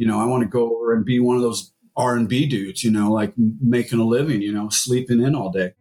[0.00, 2.46] you know, I want to go over and be one of those R and B
[2.46, 5.74] dudes, you know, like making a living, you know, sleeping in all day.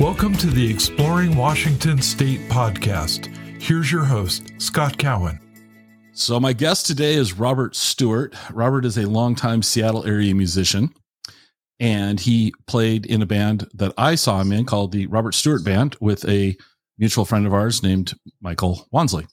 [0.00, 3.28] Welcome to the Exploring Washington State podcast.
[3.62, 5.38] Here's your host, Scott Cowan.
[6.14, 8.34] So, my guest today is Robert Stewart.
[8.50, 10.92] Robert is a longtime Seattle area musician,
[11.78, 15.64] and he played in a band that I saw him in called the Robert Stewart
[15.64, 16.56] Band with a
[16.98, 19.28] mutual friend of ours named Michael Wansley.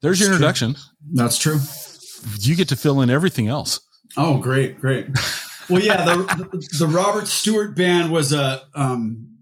[0.00, 0.72] There's your introduction.
[0.72, 0.82] True.
[1.12, 1.58] That's true.
[2.40, 3.78] You get to fill in everything else.
[4.16, 5.06] Oh, great, great.
[5.68, 6.16] Well, yeah, the,
[6.50, 9.37] the, the Robert Stewart Band was a um,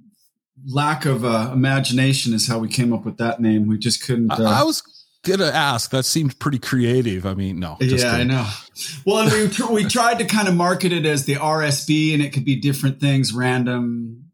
[0.67, 3.67] lack of uh, imagination is how we came up with that name.
[3.67, 4.31] We just couldn't.
[4.31, 4.83] Uh, I, I was
[5.23, 5.91] gonna ask.
[5.91, 7.27] That seemed pretty creative.
[7.27, 7.77] I mean, no.
[7.81, 8.13] yeah, kidding.
[8.13, 8.49] I know.
[9.05, 12.33] Well, and we we tried to kind of market it as the RSB, and it
[12.33, 14.31] could be different things, random,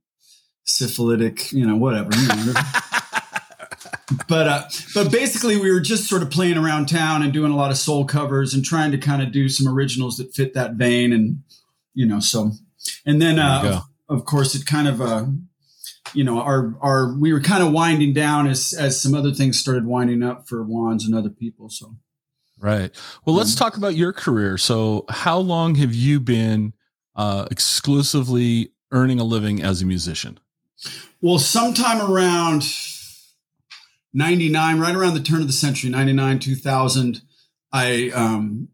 [0.64, 2.10] syphilitic, you know, whatever.
[2.14, 2.52] You know.
[4.28, 4.62] but uh,
[4.94, 7.76] but basically, we were just sort of playing around town and doing a lot of
[7.76, 11.42] soul covers and trying to kind of do some originals that fit that vein, and
[11.94, 12.52] you know, so
[13.06, 15.26] and then uh, of, of course it kind of uh,
[16.14, 19.58] you know, our our we were kind of winding down as as some other things
[19.58, 21.68] started winding up for Wands and other people.
[21.68, 21.96] So,
[22.58, 22.90] right.
[23.24, 24.58] Well, let's talk about your career.
[24.58, 26.74] So, how long have you been
[27.16, 30.38] uh, exclusively earning a living as a musician?
[31.20, 32.64] Well, sometime around
[34.12, 37.22] 99, right around the turn of the century, 99, 2000,
[37.72, 38.68] I, um,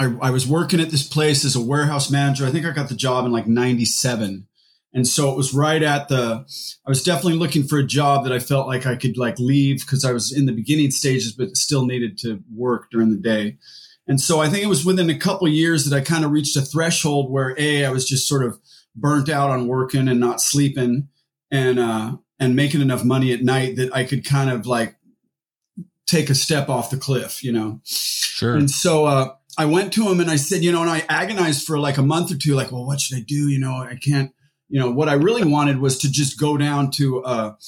[0.00, 2.46] I, I was working at this place as a warehouse manager.
[2.46, 4.46] I think I got the job in like 97.
[4.94, 6.44] And so it was right at the,
[6.86, 9.80] I was definitely looking for a job that I felt like I could like leave
[9.80, 13.56] because I was in the beginning stages, but still needed to work during the day.
[14.06, 16.56] And so I think it was within a couple years that I kind of reached
[16.56, 18.58] a threshold where A, I was just sort of
[18.94, 21.08] burnt out on working and not sleeping
[21.50, 24.96] and, uh, and making enough money at night that I could kind of like
[26.06, 27.80] take a step off the cliff, you know?
[27.84, 28.56] Sure.
[28.56, 31.66] And so, uh, I went to him and I said, you know, and I agonized
[31.66, 33.48] for like a month or two, like, well, what should I do?
[33.48, 34.32] You know, I can't,
[34.72, 37.58] you know, what I really wanted was to just go down to a,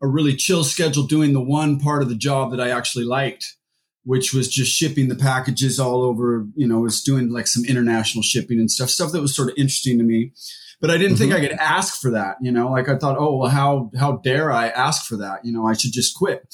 [0.00, 3.54] a really chill schedule doing the one part of the job that I actually liked,
[4.04, 8.22] which was just shipping the packages all over, you know, was doing like some international
[8.22, 10.32] shipping and stuff, stuff that was sort of interesting to me.
[10.80, 11.30] But I didn't mm-hmm.
[11.30, 14.12] think I could ask for that, you know, like I thought, oh, well, how, how
[14.24, 15.44] dare I ask for that?
[15.44, 16.46] You know, I should just quit.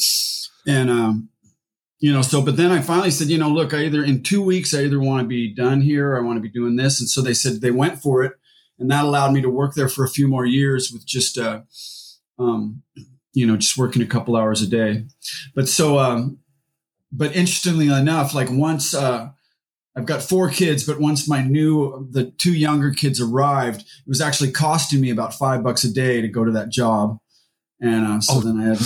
[0.67, 1.29] And, um,
[2.01, 4.43] you know, so, but then I finally said, you know, look, I either in two
[4.43, 6.99] weeks, I either want to be done here or I want to be doing this.
[6.99, 8.33] And so they said they went for it
[8.81, 11.61] and that allowed me to work there for a few more years with just uh,
[12.39, 12.83] um,
[13.33, 15.05] you know just working a couple hours a day
[15.55, 16.39] but so um,
[17.13, 19.29] but interestingly enough like once uh,
[19.97, 24.21] I've got four kids, but once my new the two younger kids arrived, it was
[24.21, 27.19] actually costing me about five bucks a day to go to that job,
[27.81, 28.79] and uh, so oh, then I had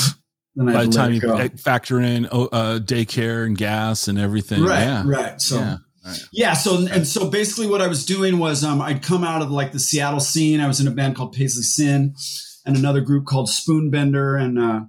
[0.56, 1.48] then I by the time you go.
[1.50, 5.02] factor in oh, uh, daycare and gas and everything, right, yeah.
[5.06, 5.40] right.
[5.40, 5.76] So yeah.
[6.32, 6.54] Yeah.
[6.54, 9.72] So and so basically, what I was doing was um, I'd come out of like
[9.72, 10.60] the Seattle scene.
[10.60, 12.14] I was in a band called Paisley Sin,
[12.64, 14.80] and another group called Spoonbender, and uh,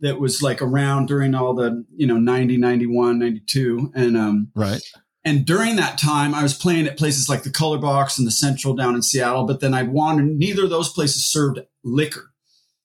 [0.00, 3.92] that was like around during all the you know 90, 91, 92.
[3.94, 4.82] and um, right.
[5.26, 8.32] And during that time, I was playing at places like the Color Box and the
[8.32, 9.46] Central down in Seattle.
[9.46, 12.30] But then I wanted neither of those places served liquor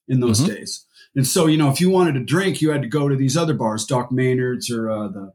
[0.08, 0.54] in those mm-hmm.
[0.54, 0.86] days.
[1.14, 3.36] And so, you know, if you wanted to drink, you had to go to these
[3.36, 5.32] other bars, Doc Maynard's or uh, the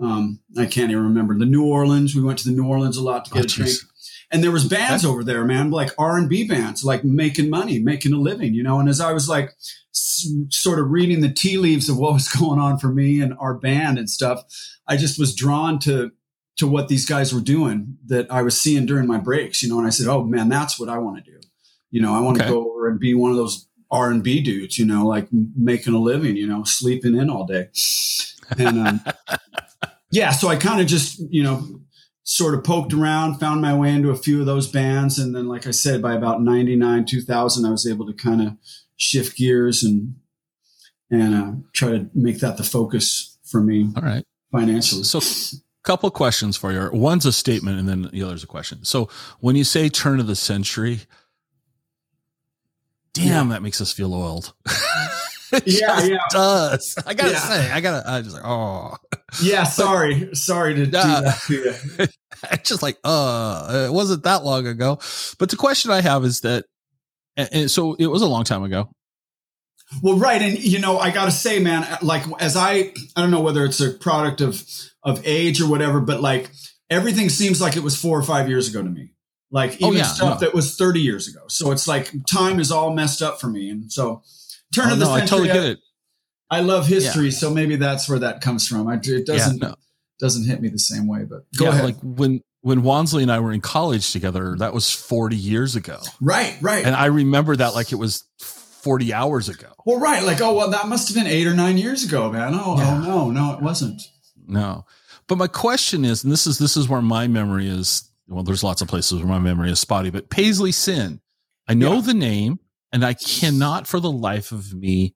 [0.00, 2.14] um, I can't even remember the New Orleans.
[2.14, 3.78] We went to the New Orleans a lot to get oh, a drink.
[4.32, 7.80] And there was bands over there, man, like R and B bands, like making money,
[7.80, 8.78] making a living, you know.
[8.78, 9.50] And as I was like
[9.92, 13.34] s- sort of reading the tea leaves of what was going on for me and
[13.38, 14.44] our band and stuff,
[14.86, 16.12] I just was drawn to
[16.56, 19.78] to what these guys were doing that I was seeing during my breaks, you know.
[19.78, 21.38] And I said, "Oh man, that's what I want to do."
[21.90, 22.52] You know, I want to okay.
[22.52, 25.94] go over and be one of those R and B dudes, you know, like making
[25.94, 27.68] a living, you know, sleeping in all day.
[28.56, 29.00] And um,
[30.10, 31.80] yeah, so I kind of just, you know,
[32.24, 35.18] sort of poked around, found my way into a few of those bands.
[35.18, 38.56] And then, like I said, by about 99, 2000, I was able to kind of
[38.96, 40.16] shift gears and,
[41.10, 43.90] and uh, try to make that the focus for me.
[43.96, 44.24] All right.
[44.52, 45.04] Financially.
[45.04, 46.90] So, a couple questions for you.
[46.92, 48.84] One's a statement and then the other's a question.
[48.84, 49.08] So,
[49.38, 51.00] when you say turn of the century,
[53.12, 53.54] damn, yeah.
[53.54, 54.52] that makes us feel old.
[55.66, 56.96] yeah, yeah, does.
[57.06, 57.38] I gotta yeah.
[57.38, 58.08] say, I gotta.
[58.08, 58.96] I just like, oh,
[59.42, 59.64] yeah.
[59.64, 62.06] Sorry, but, sorry to uh, do that to you.
[62.52, 64.98] it's just like, uh, it wasn't that long ago.
[65.38, 66.66] But the question I have is that,
[67.36, 68.90] and so it was a long time ago.
[70.02, 73.30] Well, right, and you know, I got to say, man, like as I, I don't
[73.30, 74.64] know whether it's a product of
[75.02, 76.50] of age or whatever, but like
[76.88, 79.14] everything seems like it was four or five years ago to me.
[79.50, 80.46] Like Oh, even yeah, stuff no.
[80.46, 81.40] that was thirty years ago.
[81.48, 84.22] So it's like time is all messed up for me, and so
[84.74, 85.78] turn Oh, of the no, I totally get it.
[86.50, 88.88] I love history, so maybe that's where that comes from.
[88.88, 89.74] I, it doesn't yeah, no.
[90.18, 91.84] doesn't hit me the same way, but go yeah, ahead.
[91.84, 95.98] like when when Wansley and I were in college together, that was 40 years ago.
[96.20, 96.84] right, right.
[96.84, 99.68] And I remember that like it was 40 hours ago.
[99.86, 100.22] well, right.
[100.24, 102.52] Like, oh, well, that must have been eight or nine years ago, man.
[102.54, 102.96] Oh, oh Yeah.
[103.06, 104.02] oh no, no, it wasn't.
[104.46, 104.84] No.
[105.28, 108.62] But my question is, and this is this is where my memory is well, there's
[108.64, 111.20] lots of places where my memory is spotty, but Paisley Sin.
[111.68, 112.00] I know Yeah.
[112.02, 112.58] the name,
[112.92, 115.14] and I cannot for the life of me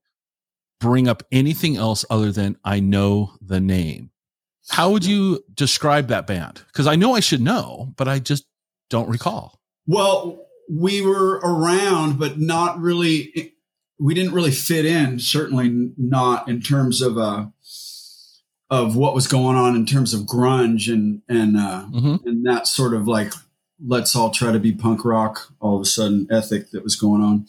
[0.81, 4.11] bring up anything else other than I know the name.
[4.69, 6.63] How would you describe that band?
[6.69, 8.45] Because I know I should know, but I just
[8.91, 9.61] don't recall.
[9.87, 13.53] Well, we were around, but not really.
[13.99, 15.19] We didn't really fit in.
[15.19, 17.47] Certainly not in terms of uh,
[18.71, 22.67] of what was going on in terms of grunge and and uh, hmm and that
[22.67, 23.33] sort of like
[23.87, 27.23] let's all try to be punk rock all of a sudden ethic that was going
[27.23, 27.45] on.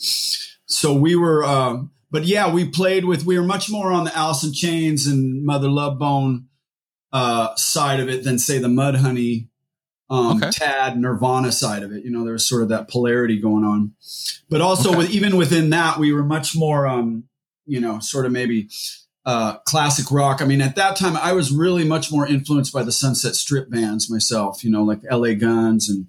[0.65, 3.25] So we were, uh, but yeah, we played with.
[3.25, 6.47] We were much more on the Alice in Chains and Mother Love Bone
[7.13, 9.47] uh, side of it than say the Mudhoney,
[10.09, 10.51] um, Okay.
[10.51, 12.03] Tad, Nirvana side of it.
[12.03, 13.93] You know, there was sort of that polarity going on.
[14.49, 14.97] But also, Okay.
[14.99, 17.23] with even within that, we were much more, um,
[17.65, 18.69] you know, sort of maybe
[19.25, 20.41] uh, classic rock.
[20.41, 23.69] I mean, at that time, I was really much more influenced by the Sunset Strip
[23.69, 24.63] bands myself.
[24.63, 25.35] You know, like L.A.
[25.35, 26.07] Guns and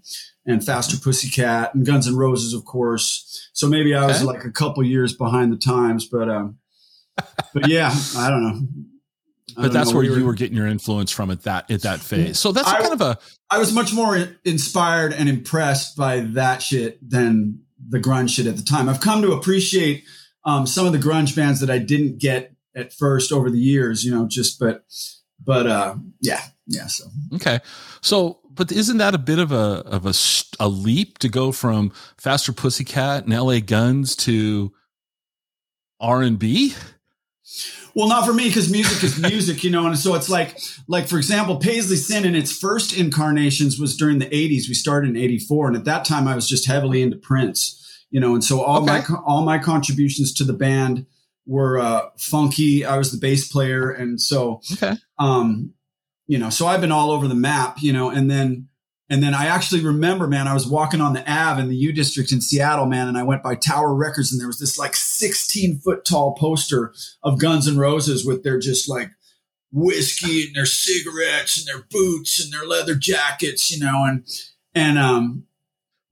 [0.48, 3.50] and Faster Pussycat and Guns N' Roses, of course.
[3.52, 4.24] So maybe I was Okay.
[4.26, 6.58] like a couple years behind the times, but um,
[7.54, 8.48] but yeah, I don't know.
[8.58, 9.96] I But don't that's know.
[9.96, 12.38] where you were getting your influence from at that at that phase.
[12.38, 16.62] So that's I- kind of a I was much more inspired and impressed by that
[16.62, 18.88] shit than the grunge shit at the time.
[18.88, 20.02] I've come to appreciate
[20.44, 24.04] um, some of the grunge bands that I didn't get at first over the years,
[24.04, 24.84] you know, just but
[25.42, 27.60] but uh yeah, yeah, so Okay.
[28.00, 30.14] So, but isn't that a bit of a of a
[30.60, 34.72] a leap to go from Faster Pussycat and LA Guns to
[36.00, 36.74] R and B?
[37.94, 41.08] Well, not for me because music is music, you know, and so it's like, like
[41.08, 44.68] for example, Paisley Sin in its first incarnations was during the '80s.
[44.68, 48.20] We started in '84, and at that time, I was just heavily into Prince, you
[48.20, 51.06] know, and so all my all my contributions to the band
[51.46, 52.84] were uh, funky.
[52.84, 54.94] I was the bass player, and so Okay.
[55.18, 55.72] um,
[56.26, 58.66] you know, so I've been all over the map, you know, and then,
[59.08, 61.92] and then I actually remember, man, I was walking on the Ave in the U
[61.92, 64.96] District in Seattle, man, and I went by Tower Records, and there was this like
[64.96, 69.10] 16 foot tall poster of Guns N' Roses with their just like
[69.72, 74.26] whiskey and their cigarettes and their boots and their leather jackets, you know, and
[74.74, 75.44] and um,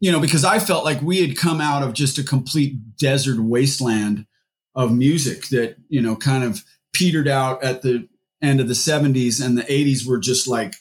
[0.01, 3.41] you know, because I felt like we had come out of just a complete desert
[3.41, 4.27] wasteland
[4.75, 8.09] of music that you know kind of petered out at the
[8.43, 10.75] end of the 70s and the 80s were just like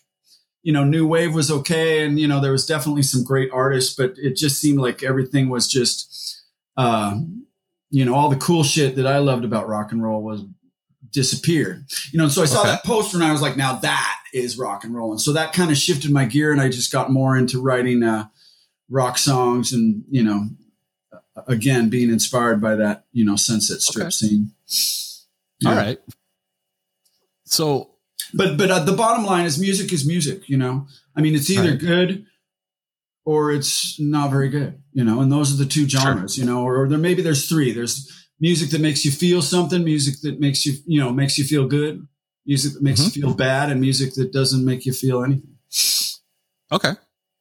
[0.63, 3.95] you know new wave was okay and you know there was definitely some great artists
[3.95, 6.43] but it just seemed like everything was just
[6.77, 7.15] uh
[7.89, 10.43] you know all the cool shit that i loved about rock and roll was
[11.11, 12.69] disappeared you know and so i saw Okay.
[12.71, 15.53] that poster and i was like now that is rock and roll and so that
[15.53, 18.25] kind of shifted my gear and i just got more into writing uh
[18.89, 20.47] rock songs and you know
[21.47, 24.11] again being inspired by that you know sunset strip Okay.
[24.11, 24.51] scene
[25.65, 25.77] All Yeah.
[25.77, 25.99] right.
[27.45, 27.95] So
[28.33, 31.49] but but uh, the bottom line is music is music you know i mean it's
[31.49, 31.79] either Right.
[31.79, 32.25] good
[33.25, 36.63] or it's not very good you know and those are the two genres you know
[36.63, 40.39] or, or there maybe there's three there's music that makes you feel something music that
[40.39, 42.07] makes you you know makes you feel good
[42.45, 43.15] music that makes Mhm.
[43.15, 45.55] you feel bad and music that doesn't make you feel anything
[46.71, 46.93] okay.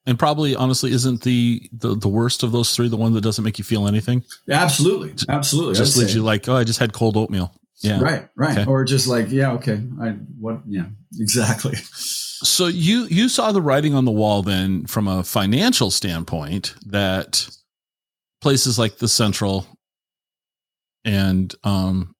[0.04, 3.44] And probably honestly isn't the, the the worst of those three the one that doesn't
[3.44, 4.24] make you feel anything?
[4.50, 7.54] absolutely absolutely Just leaves you like, oh, I just had cold oatmeal.
[7.82, 8.00] Yeah.
[8.00, 8.70] right right Okay.
[8.70, 10.84] or just like yeah okay i what yeah
[11.18, 16.74] exactly So you you saw the writing on the wall then from a financial standpoint
[16.86, 17.48] that
[18.40, 19.66] places like the Central
[21.04, 22.14] and um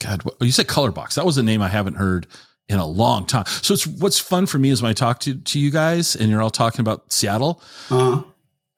[0.00, 1.14] God, what, you said Color Box.
[1.14, 2.26] That was a name I haven't heard
[2.68, 3.44] in a long time.
[3.46, 6.30] So it's what's fun for me is when I talk to to you guys and
[6.30, 8.22] you're all talking about Seattle, uh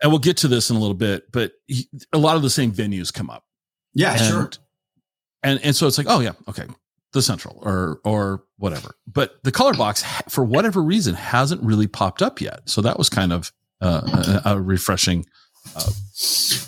[0.03, 1.53] and we'll get to this in a little bit, but
[2.13, 3.45] a lot of the same venues come up.
[3.95, 4.51] yeah and, sure
[5.43, 6.65] And and so it's like, oh yeah, okay,
[7.13, 8.97] the Central or or whatever.
[9.07, 12.61] But the color box, for whatever reason, hasn't really popped up yet.
[12.67, 15.25] So that was kind of uh, a, a refreshing.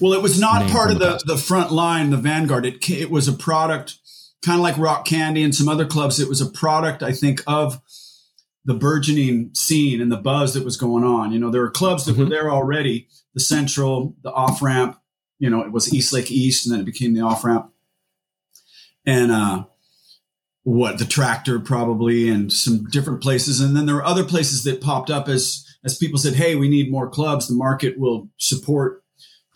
[0.00, 2.64] Well, it was not part of the the, the front line, the Vanguard.
[2.64, 3.98] It it was a product,
[4.44, 6.20] kind of like Rock Candy and some other clubs.
[6.20, 7.80] It was a product, I think, of
[8.64, 11.32] the burgeoning scene and the buzz that was going on.
[11.32, 12.30] You know, there were clubs that were Mhm.
[12.30, 13.08] there already.
[13.34, 14.98] The Central, the Off Ramp.
[15.38, 17.70] You know, it was East Lake East, and then it became the Off Ramp.
[19.08, 19.64] and uh,
[20.64, 23.60] what the tractor probably, and some different places.
[23.60, 26.68] And then there were other places that popped up as as people said, "Hey, we
[26.68, 27.46] need more clubs.
[27.46, 29.04] The market will support."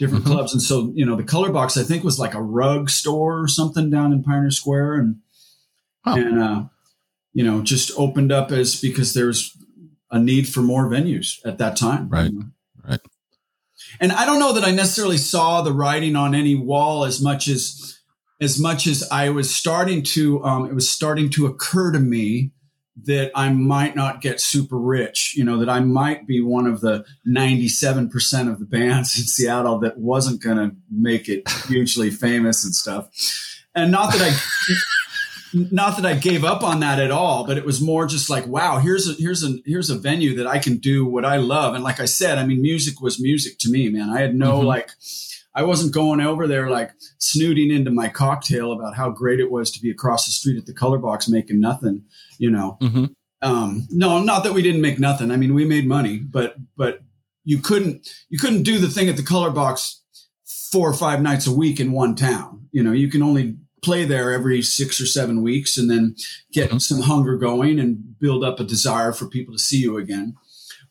[0.01, 0.29] Different Mhm.
[0.33, 3.41] clubs, and so you know, the Color Box I think was like a rug store
[3.41, 5.17] or something down in Pioneer Square, and
[6.05, 6.15] Huh.
[6.17, 6.65] and uh,
[7.35, 9.57] you know, just opened up as because there's
[10.11, 12.09] a need for more venues at that time.
[12.09, 12.33] Right.
[12.33, 12.47] you know.
[12.89, 13.01] Right.
[14.01, 17.47] And I don't know that I necessarily saw the writing on any wall as much
[17.47, 17.99] as
[18.41, 22.53] as much as I was starting to um, it was starting to occur to me
[23.07, 26.81] that I might not get super rich, you know, that I might be one of
[26.81, 32.65] the 97% of the bands in Seattle that wasn't going to make it hugely famous
[32.65, 33.09] and stuff.
[33.75, 34.77] And not that I
[35.73, 38.47] not that I gave up on that at all, but it was more just like,
[38.47, 41.75] wow, here's a here's a here's a venue that I can do what I love.
[41.75, 44.11] And like I said, I mean, music was music to me, man.
[44.11, 44.65] I had no Mhm.
[44.65, 44.91] like,
[45.55, 49.71] I wasn't going over there like snooting into my cocktail about how great it was
[49.73, 52.05] to be across the street at the color box making nothing,
[52.39, 52.77] you know.
[52.81, 53.07] hmm
[53.43, 55.31] Um, no, not that we didn't make nothing.
[55.31, 57.01] I mean, we made money, but but
[57.45, 60.03] you couldn't you couldn't do the thing at the color box
[60.71, 62.69] four or five nights a week in one town.
[62.71, 66.15] You know, you can only play there every six or seven weeks and then
[66.53, 66.81] get Mhm.
[66.83, 70.35] some hunger going and build up a desire for people to see you again.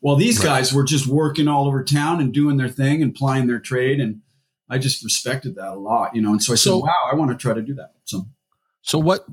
[0.02, 0.46] Well, these Right.
[0.46, 4.00] guys were just working all over town and doing their thing and plying their trade.
[4.00, 4.22] And
[4.70, 6.30] I just respected that a lot, you know.
[6.30, 7.92] And so I So- said, wow, I want to try to do that.
[8.04, 8.28] So
[8.82, 9.26] So what?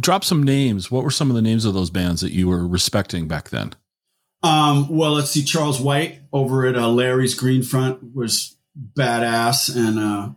[0.00, 0.90] Drop some names.
[0.92, 3.72] What were some of the names of those bands that you were respecting back then?
[4.44, 5.42] Um, well, let's see.
[5.42, 8.56] Charles White over at uh, Larry's Greenfront was
[8.96, 10.28] badass, and uh,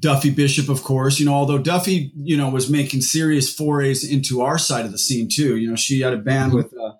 [0.00, 1.18] Duffy Bishop, of course.
[1.20, 4.98] You know, although Duffy, you know, was making serious forays into our side of the
[4.98, 5.56] scene too.
[5.56, 6.56] You know, she had a band Mhm.
[6.56, 6.92] with uh,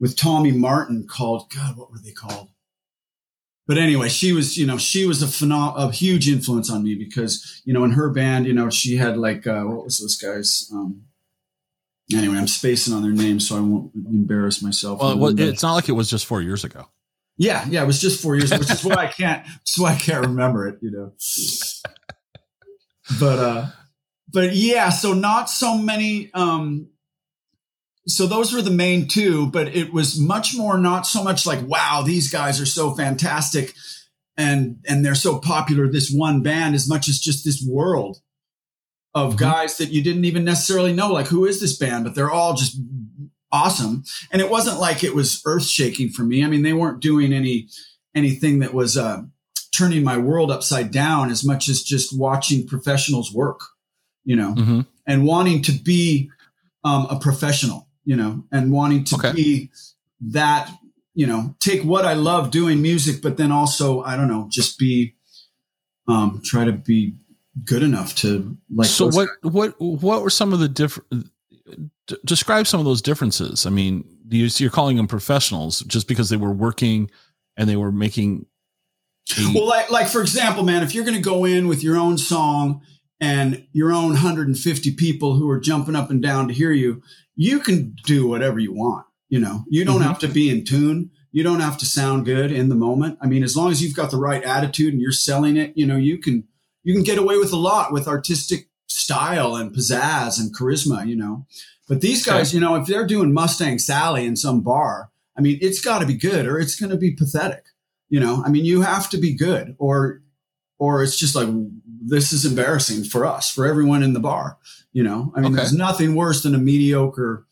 [0.00, 2.48] with Tommy Martin called God, what were they called?
[3.66, 6.94] But anyway, she was, you know, she was a phenom- a huge influence on me
[6.94, 10.16] because, you know, in her band, you know, she had like, uh, what was those
[10.16, 10.68] guys?
[10.72, 11.04] Um,
[12.12, 15.00] anyway, I'm spacing on their names, so I won't embarrass myself.
[15.00, 16.88] Well, But- it's not like it was just four years ago.
[17.38, 19.96] yeah, yeah, it was just four years, which is why I can't, that's why I
[19.98, 21.12] can't remember it, you know.
[23.18, 23.66] But, uh,
[24.32, 26.88] but yeah, so not so many, um,
[28.06, 31.66] so those were the main two, but it was much more, not so much like,
[31.66, 33.74] wow, these guys are so fantastic
[34.36, 38.18] and, and they're so popular, this one band, as much as just this world
[39.14, 39.38] of Mhm.
[39.38, 42.04] guys that you didn't even necessarily know, like, who is this band?
[42.04, 42.76] But they're all just
[43.52, 44.02] awesome.
[44.32, 46.44] And it wasn't like it was earth shaking for me.
[46.44, 47.68] I mean, they weren't doing any
[48.16, 49.22] anything that was uh,
[49.74, 53.60] turning my world upside down as much as just watching professionals work,
[54.24, 56.30] you know, hmm and wanting to be
[56.82, 59.32] um, a professional, you know, and wanting to Okay.
[59.32, 59.70] be
[60.20, 60.70] that,
[61.14, 64.78] you know, take what I love doing music, but then also, I don't know, just
[64.78, 65.14] be,
[66.08, 67.14] um, try to be
[67.64, 68.88] good enough to like.
[68.88, 69.28] so what?
[69.42, 69.74] What?
[69.80, 71.30] What were some of the different?
[72.06, 73.64] D- describe some of those differences.
[73.64, 77.10] I mean, you, you're calling them professionals just because they were working
[77.56, 78.46] and they were making.
[79.54, 82.18] Well, like, like for example, man, if you're going to go in with your own
[82.18, 82.82] song
[83.20, 87.02] and your own 150 people who are jumping up and down to hear you,
[87.36, 89.06] you can do whatever you want.
[89.28, 90.04] You know, you don't Mhm.
[90.04, 91.10] have to be in tune.
[91.32, 93.18] You don't have to sound good in the moment.
[93.20, 95.86] I mean, as long as you've got the right attitude and you're selling it, you
[95.86, 96.44] know, you can,
[96.84, 101.16] you can get away with a lot with artistic style and pizzazz and charisma, you
[101.16, 101.46] know.
[101.88, 105.58] But these guys, you know, if they're doing Mustang Sally in some bar, I mean,
[105.60, 107.64] it's got to be good or it's going to be pathetic.
[108.08, 110.22] You know, I mean, you have to be good or,
[110.78, 111.48] or it's just like,
[112.06, 114.58] this is embarrassing for us, for everyone in the bar.
[114.92, 115.56] You know, I mean, Okay.
[115.56, 117.46] there's nothing worse than a mediocre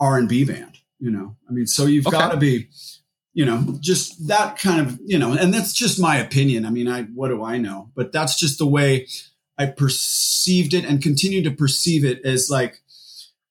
[0.00, 2.16] R and B band, you know, I mean, so you've Okay.
[2.16, 2.68] got to be,
[3.34, 6.66] you know, just that kind of, you know, and that's just my opinion.
[6.66, 7.90] I mean, I, what do I know?
[7.94, 9.06] But that's just the way
[9.56, 12.80] I perceived it and continue to perceive it as like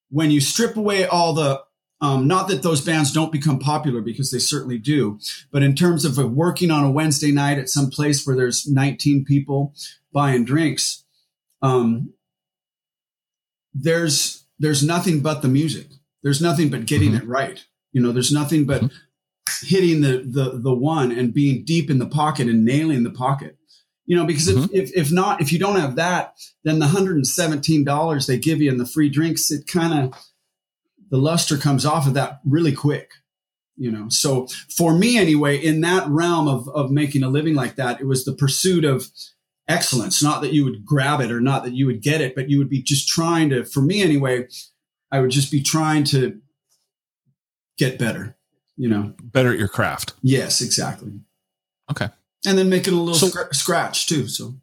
[0.09, 1.61] when you strip away all the,
[2.01, 5.19] um, not that those bands don't become popular because they certainly do,
[5.51, 9.23] but in terms of working on a Wednesday night at some place where there's 19
[9.25, 9.73] people
[10.11, 11.03] buying drinks,
[11.61, 12.13] um,
[13.73, 15.87] there's there's nothing but the music.
[16.23, 17.21] There's nothing but getting Mhm.
[17.21, 17.65] it right.
[17.93, 18.91] You know, there's nothing but Mhm.
[19.63, 23.57] hitting the the the one and being deep in the pocket and nailing the pocket.
[24.05, 24.65] You know, because Mhm.
[24.73, 28.27] if, if if not, if you don't have that, then the hundred and seventeen dollars
[28.27, 30.13] they give you in the free drinks, it kind of
[31.11, 33.11] the luster comes off of that really quick.
[33.77, 37.75] You know, so for me anyway, in that realm of of making a living like
[37.75, 39.07] that, it was the pursuit of
[39.67, 40.21] excellence.
[40.21, 42.57] Not that you would grab it or not that you would get it, but you
[42.57, 43.63] would be just trying to.
[43.65, 44.47] For me anyway,
[45.11, 46.39] I would just be trying to
[47.77, 48.37] get better.
[48.77, 49.13] You know.
[49.21, 50.13] better at your craft.
[50.23, 51.11] Yes, exactly.
[51.91, 52.09] Okay.
[52.45, 54.27] And then make it a little So- scr- scratch too.
[54.27, 54.55] So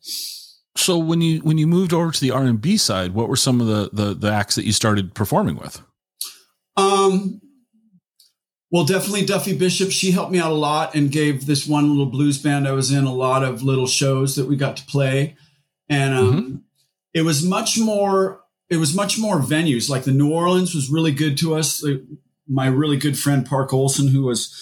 [0.76, 3.37] So when you when you moved over to the R and B side, what were
[3.37, 5.83] some of the, the the acts that you started performing with?
[6.78, 7.40] Um,
[8.70, 9.90] well, definitely Duffy Bishop.
[9.90, 12.90] She helped me out a lot and gave this one little blues band I was
[12.90, 15.37] in a lot of little shows that we got to play,
[15.88, 16.56] and um, mm-hmm.
[17.14, 18.42] it was much more.
[18.70, 19.88] It was much more venues.
[19.88, 21.82] Like the New Orleans was really good to us.
[22.47, 24.54] My really good friend Park Olson, who was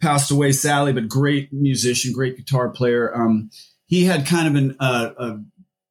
[0.00, 3.14] passed away sadly, but great musician, great guitar player.
[3.14, 3.50] Um,
[3.86, 5.36] he had kind of an, uh,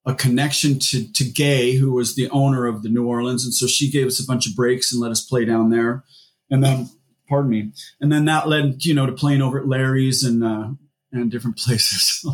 [0.05, 3.45] a, connection to, to Gay, who was the owner of the New Orleans.
[3.45, 6.03] And so she gave us a bunch of breaks and let us play down there.
[6.49, 6.89] And then,
[7.27, 7.71] pardon me.
[7.99, 10.69] And then that led, you know, to playing over at Larry's and, uh,
[11.11, 12.25] and different places.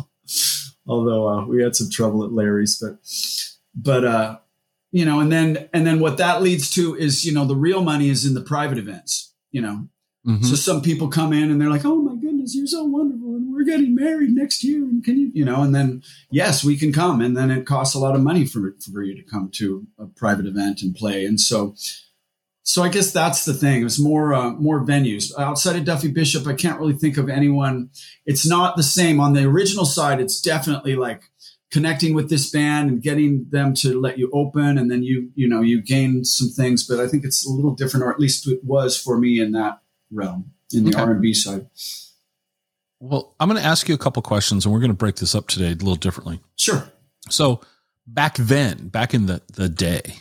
[0.86, 2.98] Although, uh, we had some trouble at Larry's, but,
[3.74, 4.38] but, uh,
[4.90, 7.82] you know, and then, and then what that leads to is, you know, the real
[7.82, 9.88] money is in the private events, you know,
[10.26, 10.44] Mm-hmm.
[10.44, 13.21] So some people come in and they're like, "Oh my goodness, you're so wonderful,
[13.76, 17.20] getting married next year, and can you, you know?" And then yes, we can come,
[17.20, 20.06] and then it costs a lot of money for for you to come to a
[20.06, 21.74] private event and play, and so.
[22.64, 23.84] So I guess that's the thing.
[23.84, 26.46] It's more uh, more venues outside of Duffy Bishop.
[26.46, 27.90] I can't really think of anyone.
[28.24, 30.20] It's not the same on the original side.
[30.20, 31.24] It's definitely like
[31.72, 35.48] connecting with this band and getting them to let you open and then you you
[35.48, 38.46] know you gain some things but i think it's a little different or at least
[38.46, 41.00] it was for me in that realm in the okay.
[41.00, 41.66] R&B side.
[43.02, 45.34] Well, I'm going to ask you a couple questions and we're going to break this
[45.34, 46.38] up today a little differently.
[46.56, 46.84] Sure.
[47.28, 47.60] So,
[48.06, 50.18] back then, back in the the day,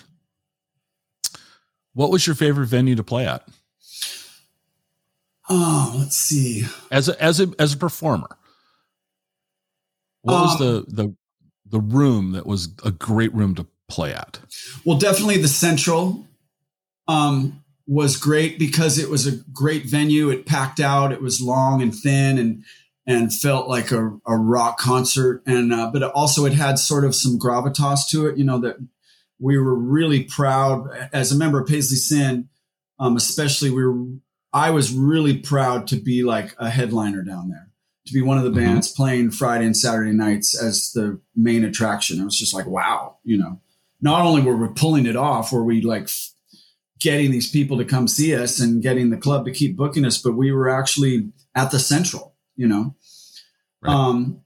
[1.93, 3.47] what was your favorite venue to play at?
[5.47, 6.65] Oh, let's see.
[6.89, 8.35] As a as a as a performer,
[10.23, 11.15] what um, was the the
[11.67, 14.39] the room that was a great room to play at?
[14.85, 16.25] Well, definitely the Central.
[17.07, 20.29] Um, was great because it was a great venue.
[20.29, 21.11] It packed out.
[21.11, 22.63] It was long and thin and
[23.07, 25.41] and felt like a, a rock concert.
[25.45, 28.37] And uh, but it also it had sort of some gravitas to it.
[28.37, 28.77] You know that
[29.39, 32.49] we were really proud as a member of Paisley Sin,
[32.99, 34.05] um, especially we were.
[34.53, 37.69] I was really proud to be like a headliner down there,
[38.05, 38.59] to be one of the mm-hmm.
[38.59, 42.19] bands playing Friday and Saturday nights as the main attraction.
[42.19, 43.59] It was just like wow, you know.
[44.03, 46.09] Not only were we pulling it off, were we like
[47.01, 50.19] getting these people to come see us and getting the club to keep booking us,
[50.19, 52.95] but we were actually at the central, you know.
[53.81, 53.93] Right.
[53.93, 54.41] Um,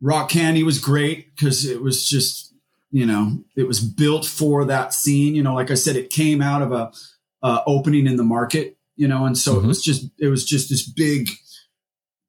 [0.00, 2.52] Rock Candy was great because it was just,
[2.90, 5.34] you know, it was built for that scene.
[5.34, 6.92] You know, like I said, it came out of a
[7.42, 9.64] uh, opening in the market, you know, and so mm-hmm.
[9.64, 11.28] it was just it was just this big,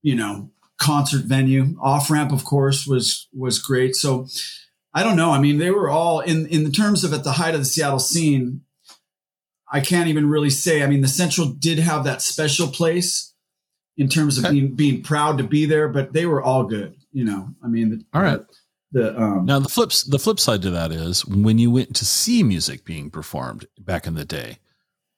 [0.03, 1.75] you know, concert venue.
[1.81, 3.95] Off ramp, of course, was was great.
[3.95, 4.27] So
[4.93, 5.31] I don't know.
[5.31, 7.65] I mean, they were all in in the terms of at the height of the
[7.65, 8.61] Seattle scene.
[9.71, 10.83] I can't even really say.
[10.83, 13.33] I mean, the Central did have that special place
[13.97, 14.53] in terms of okay.
[14.53, 16.95] being being proud to be there, but they were all good.
[17.11, 18.41] You know, I mean, the, all right.
[18.91, 21.95] The, the um, now the flips the flip side to that is when you went
[21.95, 24.59] to see music being performed back in the day,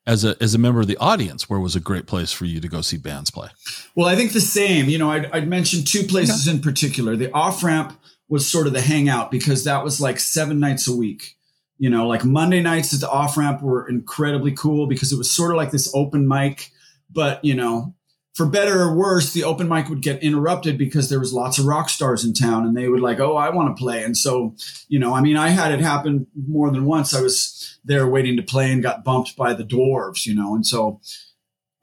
[0.06, 2.60] as a as a member of the audience, where was a great place for you
[2.60, 3.50] to go see bands play?
[3.96, 4.89] Well, I think the same.
[4.89, 7.16] You know, I'd, I'd mentioned two places in particular.
[7.16, 10.96] The off ramp was sort of the hangout because that was like seven nights a
[10.96, 11.36] week
[11.78, 15.32] you know, like Monday nights at the off ramp were incredibly cool because it was
[15.32, 16.72] sort of like this open mic,
[17.12, 17.94] but you know,
[18.34, 21.66] for better or worse, the open mic would get interrupted because there was lots of
[21.66, 24.04] rock stars in town and they would like, oh, I want to play.
[24.04, 24.56] And so,
[24.88, 27.14] you know, I mean, I had it happen more than once.
[27.14, 30.66] I was there waiting to play and got bumped by the dwarves, you know, and
[30.66, 31.00] so.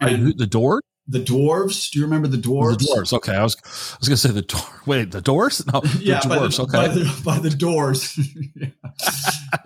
[0.00, 0.81] And, the door?
[1.11, 1.90] The dwarves.
[1.90, 2.79] Do you remember the dwarves?
[2.79, 3.12] The dwarves.
[3.12, 4.61] Okay, I was I was gonna say the door.
[4.87, 5.66] Wait, the doors?
[5.66, 6.73] No, yeah, the dwarves.
[6.73, 8.18] By the, okay, by the, by the doors.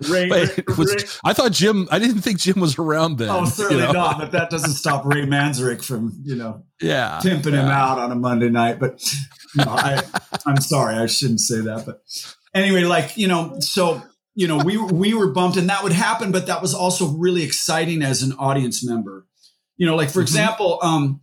[0.09, 1.87] Ray, Wait, was, Ray, I thought Jim.
[1.91, 3.29] I didn't think Jim was around then.
[3.29, 3.93] Oh, certainly you know?
[3.93, 4.17] not.
[4.17, 7.63] But that doesn't stop Ray Manzarek from you know, yeah, pimping yeah.
[7.63, 8.79] him out on a Monday night.
[8.79, 9.03] But
[9.55, 10.01] no, I,
[10.45, 11.85] I'm sorry, I shouldn't say that.
[11.85, 12.01] But
[12.53, 14.01] anyway, like you know, so
[14.35, 16.31] you know, we we were bumped, and that would happen.
[16.31, 19.25] But that was also really exciting as an audience member.
[19.77, 20.21] You know, like for mm-hmm.
[20.23, 21.21] example, um,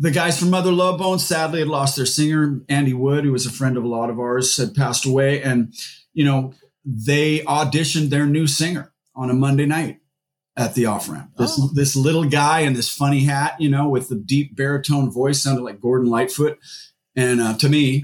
[0.00, 3.44] the guys from Mother Love Bone sadly had lost their singer, Andy Wood, who was
[3.44, 5.42] a friend of a lot of ours, had passed away.
[5.42, 5.74] And,
[6.14, 6.54] you know,
[6.86, 10.00] they auditioned their new singer on a Monday night
[10.56, 11.32] at the off ramp.
[11.36, 11.70] This, oh.
[11.74, 15.64] this little guy in this funny hat, you know, with the deep baritone voice sounded
[15.64, 16.58] like Gordon Lightfoot.
[17.14, 18.02] And uh, to me,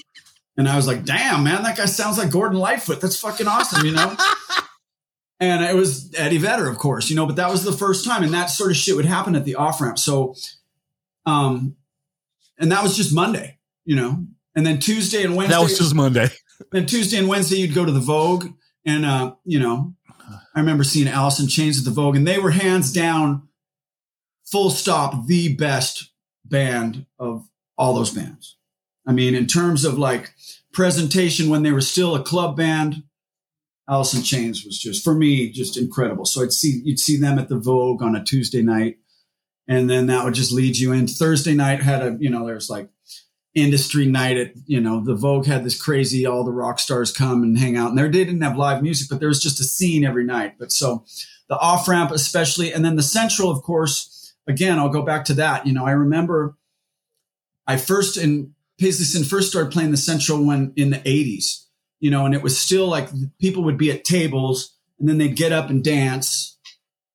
[0.56, 3.00] and I was like, damn, man, that guy sounds like Gordon Lightfoot.
[3.00, 4.16] That's fucking awesome, you know?
[5.40, 8.22] and it was Eddie Vedder, of course, you know, but that was the first time.
[8.22, 9.98] And that sort of shit would happen at the off ramp.
[9.98, 10.36] So
[11.26, 11.76] um,
[12.58, 14.24] and that was just Monday, you know.
[14.54, 15.56] And then Tuesday and Wednesday.
[15.56, 16.28] That was just Monday.
[16.70, 18.46] Then Tuesday and Wednesday, you'd go to the Vogue,
[18.86, 19.94] and uh, you know,
[20.54, 23.48] I remember seeing Alice in Chains at the Vogue, and they were hands down,
[24.44, 26.12] full stop, the best
[26.44, 28.58] band of all those bands.
[29.08, 30.32] I mean, in terms of like
[30.72, 33.04] presentation when they were still a club band.
[33.88, 36.24] Alice in Chains was just for me just incredible.
[36.24, 38.98] So I'd see you'd see them at the Vogue on a Tuesday night,
[39.68, 41.06] and then that would just lead you in.
[41.06, 42.88] Thursday night had a you know there's like
[43.54, 47.42] industry night at you know the Vogue had this crazy all the rock stars come
[47.42, 49.64] and hang out, and there they didn't have live music, but there was just a
[49.64, 50.54] scene every night.
[50.58, 51.04] But so
[51.48, 54.18] the off ramp especially, and then the Central, of course.
[54.48, 55.68] Again, I'll go back to that.
[55.68, 56.56] You know, I remember
[57.66, 61.66] I first in Paisley Sin first started playing the Central when in the 80s,
[62.00, 63.08] you know, and it was still like
[63.40, 66.58] people would be at tables and then they'd get up and dance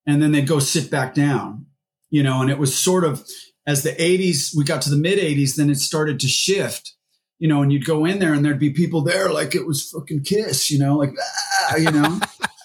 [0.05, 1.65] and then they'd go sit back down,
[2.09, 3.25] you know, and it was sort of
[3.65, 6.93] as the 80s, we got to the mid 80s, then it started to shift,
[7.37, 9.89] you know, and you'd go in there and there'd be people there like it was
[9.89, 12.19] fucking Kiss, you know, like, ah, you know,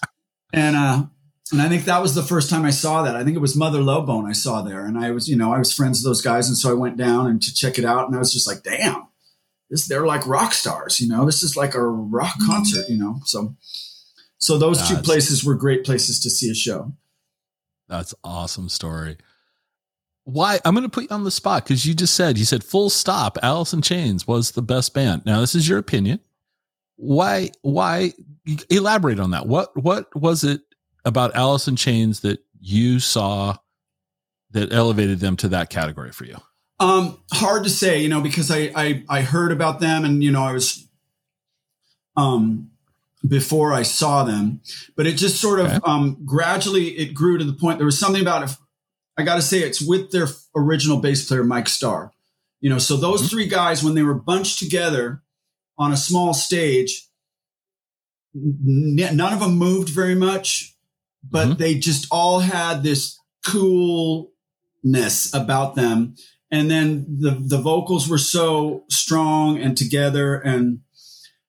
[0.53, 1.05] and, uh,
[1.51, 3.15] and I think that was the first time I saw that.
[3.15, 4.87] I think it was Mother Love Bone I saw there.
[4.87, 6.49] And I was, you know, I was friends with those guys.
[6.49, 8.07] And so I went down and to check it out.
[8.07, 9.09] And I was just like, damn,
[9.69, 12.51] this, they're like rock stars, you know, this is like a rock mm-hmm.
[12.51, 13.21] concert, you know?
[13.27, 13.55] So,
[14.39, 16.93] so those That's, two places were great places to see a show.
[17.87, 19.19] That's awesome story.
[20.25, 22.63] Why I'm going to put you on the spot because you just said you said
[22.63, 23.39] full stop.
[23.43, 25.23] Alice in Chains was the best band.
[25.27, 26.21] Now this is your opinion.
[26.97, 27.51] Why?
[27.63, 28.13] Why?
[28.71, 29.47] Elaborate on that.
[29.47, 29.77] What?
[29.77, 30.61] What was it
[31.05, 33.57] about Alice in Chains that you saw
[34.53, 36.37] that elevated them to that category for you?
[36.79, 40.33] Um, hard to say, you know, because I, I, I heard about them and, you
[40.33, 40.89] know, I was,
[42.17, 42.71] um,
[43.27, 44.61] before I saw them,
[44.97, 45.81] but it just sort of, okay.
[45.85, 48.57] um, gradually it grew to the point there was something about it.
[49.17, 52.13] I got to say it's with their original bass player, Mike Starr,
[52.61, 53.29] you know, so those mm-hmm.
[53.29, 55.23] three guys, when they were bunched together
[55.79, 57.09] on a small stage,
[58.35, 60.73] none of them moved very much
[61.23, 61.59] but mm-hmm.
[61.59, 66.17] they just all had this coolness about them.
[66.51, 70.35] And then the, the vocals were so strong and together.
[70.37, 70.81] And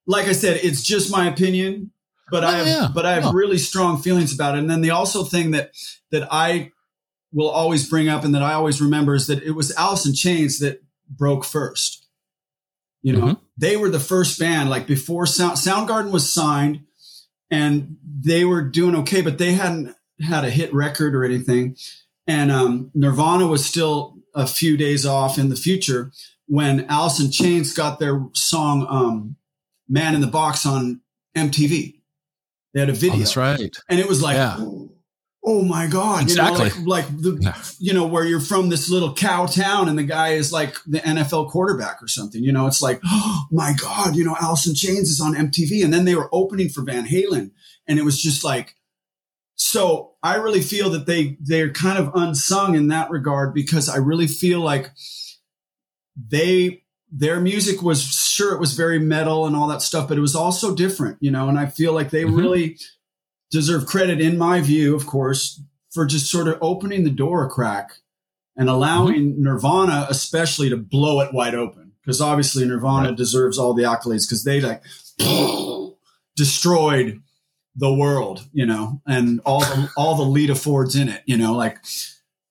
[0.06, 1.90] like I said, it's just my opinion,
[2.30, 2.88] but oh, I have, yeah.
[2.94, 3.32] but I have oh.
[3.32, 4.58] really strong feelings about it.
[4.60, 5.72] And then the also thing that,
[6.10, 6.72] that I
[7.34, 10.14] will always bring up and that I always remember is that it was Alice in
[10.14, 12.06] Chains that broke first.
[13.02, 13.42] You know, mm-hmm.
[13.58, 16.84] they were the first band, like before Sound, Soundgarden was signed
[17.50, 21.76] and they were doing okay, but they hadn't had a hit record or anything.
[22.26, 26.12] And um, Nirvana was still a few days off in the future
[26.46, 29.36] when Alice in Chains got their song um,
[29.86, 31.02] "Man in the Box" on
[31.36, 32.00] MTV.
[32.72, 33.16] They had a video.
[33.16, 33.76] Oh, that's right.
[33.88, 34.56] And it was like, yeah
[35.44, 36.68] oh my god exactly.
[36.68, 37.62] you know, like, like the yeah.
[37.78, 40.98] you know where you're from this little cow town and the guy is like the
[41.00, 45.10] nfl quarterback or something you know it's like oh my god you know in chains
[45.10, 47.50] is on mtv and then they were opening for van halen
[47.86, 48.74] and it was just like
[49.54, 53.96] so i really feel that they they're kind of unsung in that regard because i
[53.96, 54.90] really feel like
[56.16, 60.22] they their music was sure it was very metal and all that stuff but it
[60.22, 62.36] was also different you know and i feel like they mm-hmm.
[62.36, 62.78] really
[63.54, 65.62] deserve credit, in my view, of course,
[65.92, 67.98] for just sort of opening the door a crack
[68.56, 69.44] and allowing mm-hmm.
[69.44, 71.92] Nirvana, especially, to blow it wide open.
[72.02, 73.16] Because obviously, Nirvana right.
[73.16, 74.82] deserves all the accolades because they like
[76.36, 77.22] destroyed
[77.76, 81.54] the world, you know, and all the all the Lita Fords in it, you know,
[81.54, 81.78] like.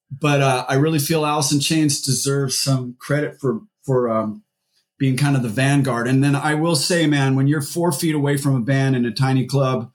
[0.10, 4.44] But uh, I really feel Alice in Chains deserves some credit for for um,
[4.98, 6.08] being kind of the vanguard.
[6.08, 9.06] And then I will say, man, when you're four feet away from a band in
[9.06, 9.92] a tiny club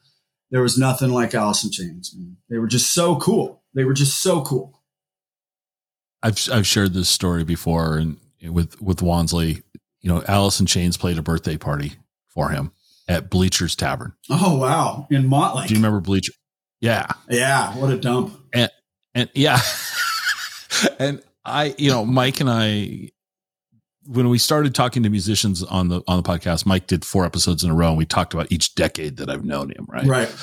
[0.51, 2.15] there was nothing like Alice in Chains.
[2.17, 2.37] Man.
[2.49, 3.63] They were just so cool.
[3.75, 4.83] They were just so cool.
[6.23, 9.63] I've I've shared this story before, and with with Wansley,
[10.01, 11.93] you know, Alice in Chains played a birthday party
[12.29, 12.73] for him
[13.09, 14.15] at Bleachers Tavern.
[14.31, 15.69] Oh wow, in Motley.
[15.69, 16.33] Do you remember Bleacher?
[16.81, 17.77] Yeah, yeah.
[17.77, 18.35] What a dump.
[18.53, 18.71] And
[19.15, 19.61] and yeah,
[20.99, 23.11] and I, you know, Mike and I
[24.09, 27.62] when we started talking to musicians on the on the podcast, Mike did four episodes
[27.62, 29.87] in a row, and we talked about each decade that I've known him.
[29.88, 30.37] Right, right.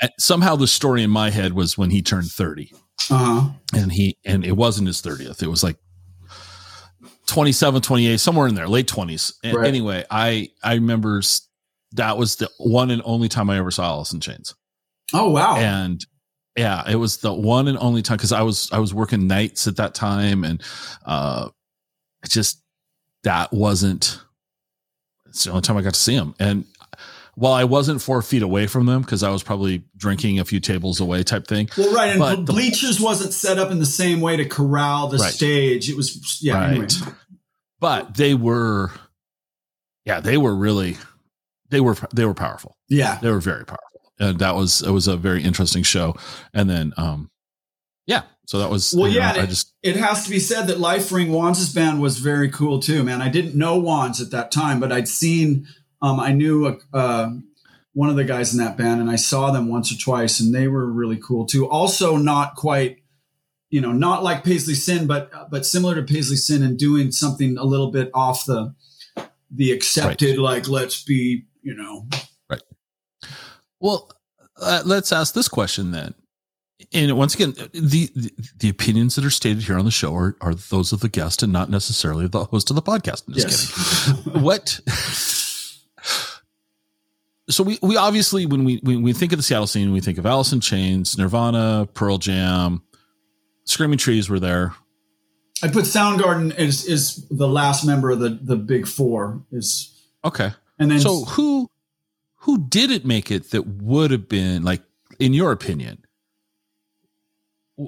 [0.00, 2.70] And somehow the story in my head was when he turned 30
[3.10, 3.50] uh-huh.
[3.74, 5.42] and he and it wasn't his thirtieth.
[5.42, 5.76] It was like
[7.26, 9.34] 27, 28, somewhere in there, late twenties.
[9.42, 9.66] Right.
[9.66, 11.22] Anyway, I I remember
[11.92, 14.54] that was the one and only time I ever saw Alice in Chains.
[15.14, 15.56] Oh wow!
[15.56, 16.04] And
[16.56, 19.66] yeah, it was the one and only time because I was I was working nights
[19.66, 20.62] at that time, and
[21.04, 21.48] uh,
[22.28, 22.62] just
[23.26, 24.20] that wasn't
[25.26, 26.34] it's the only time I got to see them.
[26.38, 26.64] And
[27.34, 30.60] while I wasn't four feet away from them because I was probably drinking a few
[30.60, 31.68] tables away type thing.
[31.76, 32.10] Well, right.
[32.10, 35.32] And but bleachers the, wasn't set up in the same way to corral the right.
[35.32, 35.90] stage.
[35.90, 36.54] It was, yeah.
[36.54, 36.70] Right.
[36.70, 36.86] Anyway.
[37.80, 38.92] But they were,
[40.04, 40.96] yeah, they were really,
[41.68, 42.78] they were, they were powerful.
[42.88, 43.18] Yeah.
[43.20, 43.82] They were very powerful.
[44.18, 46.14] And that was, it was a very interesting show.
[46.54, 47.28] And then, um,
[48.06, 49.32] yeah, so that was well, yeah.
[49.32, 52.48] Know, I just it has to be said that Life Ring Wands' band was very
[52.48, 53.20] cool too, man.
[53.20, 55.66] I didn't know Wands at that time, but I'd seen
[56.00, 57.30] um, I knew uh,
[57.92, 60.54] one of the guys in that band, and I saw them once or twice, and
[60.54, 61.68] they were really cool too.
[61.68, 62.98] Also, not quite,
[63.70, 67.58] you know, not like Paisley Sin, but but similar to Paisley Sin, and doing something
[67.58, 68.74] a little bit off the
[69.50, 70.38] the accepted, right.
[70.38, 72.06] like let's be, you know,
[72.48, 72.62] right.
[73.80, 74.10] Well,
[74.60, 76.14] uh, let's ask this question then.
[76.92, 80.36] And once again, the, the, the opinions that are stated here on the show are,
[80.40, 83.26] are those of the guest and not necessarily the host of the podcast.
[83.26, 84.24] I'm just yes.
[84.24, 84.42] kidding.
[84.42, 84.80] what
[87.48, 90.18] so we we obviously when we when we think of the Seattle scene, we think
[90.18, 92.82] of Alice in Chains, Nirvana, Pearl Jam,
[93.64, 94.74] Screaming Trees were there.
[95.62, 99.42] I'd put Soundgarden is is the last member of the the big four.
[99.52, 99.92] Is
[100.24, 100.52] okay.
[100.78, 101.70] And then so who
[102.40, 104.82] who didn't make it that would have been like
[105.18, 106.05] in your opinion?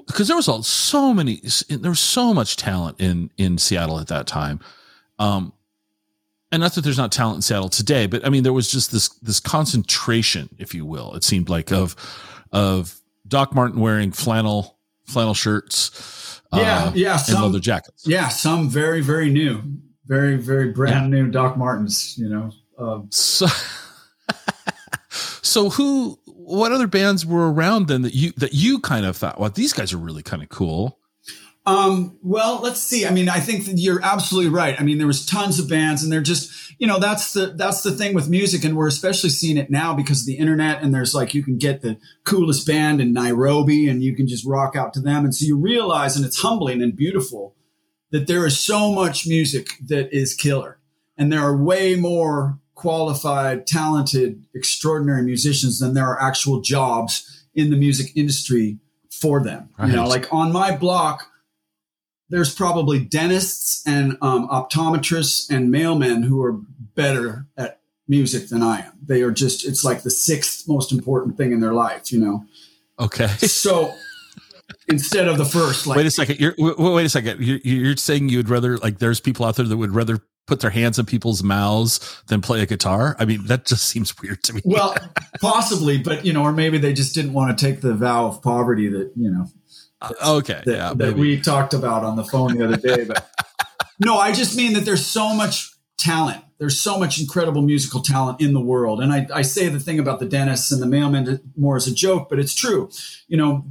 [0.05, 4.07] Because there was all, so many, there was so much talent in in Seattle at
[4.07, 4.59] that time.
[5.17, 5.53] Um,
[6.51, 8.91] and not that there's not talent in Seattle today, but I mean, there was just
[8.91, 11.13] this this concentration, if you will.
[11.15, 11.95] It seemed like of
[12.51, 18.07] of Doc Marten wearing flannel flannel shirts, yeah, uh, yeah, some, and leather jackets.
[18.07, 19.61] Yeah, some very very new,
[20.05, 21.21] very very brand yeah.
[21.21, 22.17] new Doc Martens.
[22.17, 23.47] You know, um, so
[25.09, 26.18] so who?
[26.49, 29.73] What other bands were around then that you that you kind of thought, well, these
[29.73, 30.99] guys are really kind of cool?
[31.65, 33.05] Um, well, let's see.
[33.05, 34.79] I mean, I think you're absolutely right.
[34.79, 37.83] I mean, there was tons of bands and they're just, you know, that's the, that's
[37.83, 38.63] the thing with music.
[38.63, 40.81] And we're especially seeing it now because of the internet.
[40.81, 44.47] And there's like, you can get the coolest band in Nairobi and you can just
[44.47, 45.25] rock out to them.
[45.25, 47.55] And so you realize, and it's humbling and beautiful
[48.09, 50.79] that there is so much music that is killer.
[51.17, 57.69] And there are way more qualified, talented, extraordinary musicians than there are actual jobs in
[57.69, 58.77] the music industry
[59.11, 59.69] for them.
[59.77, 59.89] Right.
[59.89, 61.27] You know, like on my block,
[62.29, 66.59] there's probably dentists and um, optometrists and mailmen who are
[66.95, 68.93] better at music than I am.
[69.05, 72.45] They are just, it's like the sixth most important thing in their life, you know?
[72.97, 73.27] Okay.
[73.27, 73.93] So
[74.87, 76.39] instead of the first, like, wait a second.
[76.39, 77.41] You're, wait a second.
[77.41, 80.71] You're, you're saying you'd rather, like, there's people out there that would rather put their
[80.71, 83.15] hands in people's mouths than play a guitar.
[83.19, 84.61] I mean, that just seems weird to me.
[84.65, 84.95] Well,
[85.41, 88.41] possibly, but you know, or maybe they just didn't want to take the vow of
[88.41, 89.45] poverty that, you know,
[90.01, 90.61] uh, okay.
[90.65, 93.05] That, yeah, that we talked about on the phone the other day.
[93.05, 93.29] But
[93.99, 96.43] no, I just mean that there's so much talent.
[96.57, 99.01] There's so much incredible musical talent in the world.
[99.01, 101.93] And I, I say the thing about the dentists and the mailmen more as a
[101.93, 102.89] joke, but it's true.
[103.27, 103.65] You know,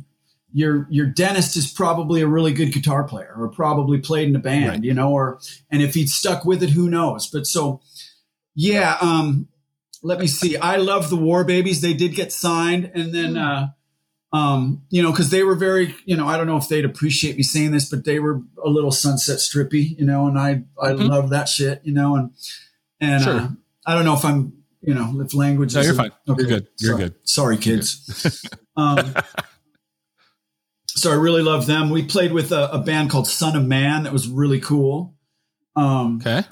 [0.53, 4.41] your your dentist is probably a really good guitar player or probably played in a
[4.41, 4.85] band, right.
[4.85, 7.27] you know, or and if he'd stuck with it, who knows?
[7.27, 7.81] But so
[8.55, 9.49] yeah, um,
[10.03, 10.57] let me see.
[10.57, 11.81] I love the War Babies.
[11.81, 13.39] They did get signed, and then hmm.
[13.39, 13.67] uh,
[14.33, 17.37] um, you know, because they were very, you know, I don't know if they'd appreciate
[17.37, 20.91] me saying this, but they were a little sunset strippy, you know, and I I
[20.91, 21.07] mm-hmm.
[21.07, 22.31] love that shit, you know, and
[23.01, 23.35] and sure.
[23.35, 23.49] uh,
[23.87, 25.75] I don't know if I'm, you know, if language.
[25.75, 26.13] No, you're fine.
[26.29, 26.43] Okay.
[26.43, 26.69] You're good.
[26.79, 27.03] You're sorry.
[27.05, 27.15] good.
[27.25, 28.47] Sorry, kids.
[28.77, 29.15] um,
[30.99, 31.91] so I really love them.
[31.91, 35.15] We played with a, a, band called Son of Man that was really cool.
[35.77, 36.47] Um, okay.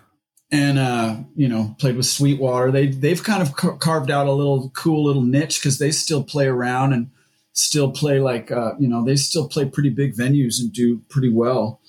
[0.53, 2.71] And uh, you know, played with Sweetwater.
[2.71, 6.23] They they've kind of ca- carved out a little cool little niche because they still
[6.23, 7.11] play around and
[7.53, 11.33] still play like uh, you know they still play pretty big venues and do pretty
[11.33, 11.81] well.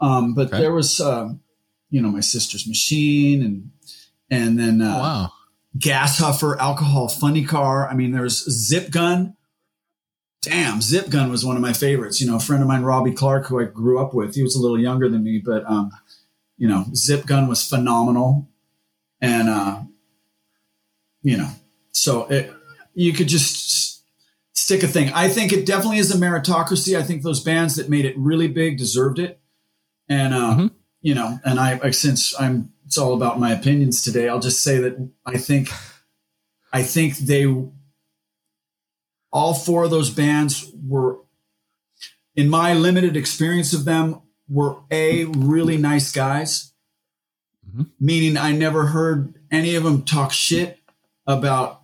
[0.00, 0.58] Um, but okay.
[0.58, 1.28] there was uh,
[1.90, 3.70] you know my sister's machine and
[4.28, 5.32] and then uh, oh, wow.
[5.78, 7.88] gas huffer alcohol funny car.
[7.88, 9.36] I mean there's zip gun.
[10.42, 12.20] Damn, Zip Gun was one of my favorites.
[12.20, 14.56] You know, a friend of mine, Robbie Clark, who I grew up with, he was
[14.56, 15.90] a little younger than me, but um,
[16.56, 18.48] you know, Zip Gun was phenomenal,
[19.20, 19.82] and uh,
[21.22, 21.50] you know,
[21.92, 22.52] so it,
[22.94, 23.80] you could just
[24.52, 25.10] stick a thing.
[25.14, 26.96] I think it definitely is a meritocracy.
[26.96, 29.40] I think those bands that made it really big deserved it.
[30.08, 30.66] And, uh, mm-hmm.
[31.00, 34.78] you know, and I, since I'm, it's all about my opinions today, I'll just say
[34.78, 35.70] that I think,
[36.72, 37.46] I think they,
[39.32, 41.18] all four of those bands were,
[42.34, 46.72] in my limited experience of them, were a really nice guys.
[47.68, 47.82] Mm-hmm.
[48.00, 50.78] Meaning I never heard any of them talk shit
[51.26, 51.82] about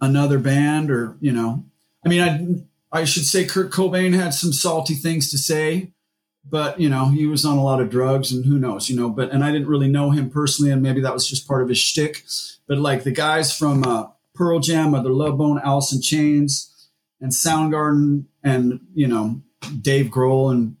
[0.00, 1.64] another band or, you know,
[2.04, 5.92] I mean, I I should say Kurt Cobain had some salty things to say,
[6.48, 9.10] but you know, he was on a lot of drugs and who knows, you know,
[9.10, 11.68] but and I didn't really know him personally, and maybe that was just part of
[11.68, 12.24] his shtick.
[12.66, 16.72] But like the guys from uh, Pearl Jam, Mother Love Bone, Alice in Chains,
[17.20, 19.42] and Soundgarden, and you know,
[19.80, 20.76] Dave Grohl and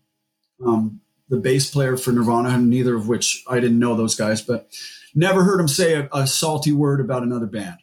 [0.64, 4.70] um, the bass player for Nirvana, neither of which I didn't know those guys, but
[5.14, 7.76] never heard him say a, a salty word about another band.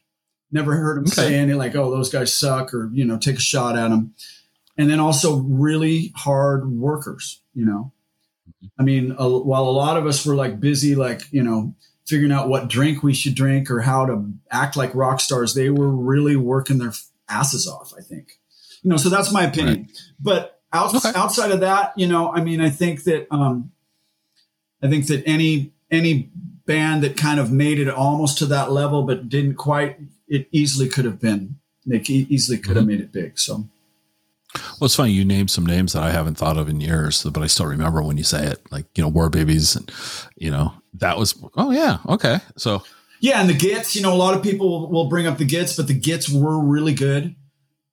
[0.52, 1.12] Never heard him okay.
[1.14, 4.14] say anything like, "Oh, those guys suck," or you know, take a shot at them.
[4.78, 7.42] And then also really hard workers.
[7.54, 7.94] You know,
[8.80, 12.32] I mean, a, while a lot of us were like busy, like you know, figuring
[12.32, 15.54] out what drink we should drink or how to act like rock stars.
[15.54, 16.94] They were really working their
[17.28, 18.40] asses off, I think.
[18.86, 19.78] You know, so that's my opinion.
[19.78, 20.02] Right.
[20.20, 21.12] But out, okay.
[21.16, 23.72] outside of that, you know, I mean, I think that um,
[24.84, 26.30] I think that any any
[26.68, 30.88] band that kind of made it almost to that level but didn't quite, it easily
[30.88, 31.58] could have been.
[31.88, 32.78] They easily could mm-hmm.
[32.78, 33.40] have made it big.
[33.40, 33.68] So.
[34.80, 37.42] Well, it's funny you named some names that I haven't thought of in years, but
[37.42, 39.92] I still remember when you say it, like you know, War Babies, and
[40.36, 42.84] you know that was oh yeah okay so
[43.20, 45.76] yeah, and the Gits, you know, a lot of people will bring up the Gits,
[45.76, 47.36] but the Gits were really good.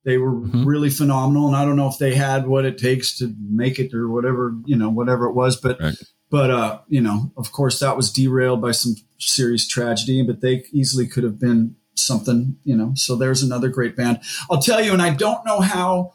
[0.05, 0.65] They were mm-hmm.
[0.65, 3.93] really phenomenal, and I don't know if they had what it takes to make it
[3.93, 5.95] or whatever, you know, whatever it was, but right.
[6.29, 10.65] but uh, you know, of course, that was derailed by some serious tragedy, but they
[10.73, 12.91] easily could have been something, you know.
[12.95, 14.19] So there's another great band.
[14.51, 16.13] I'll tell you, and I don't know how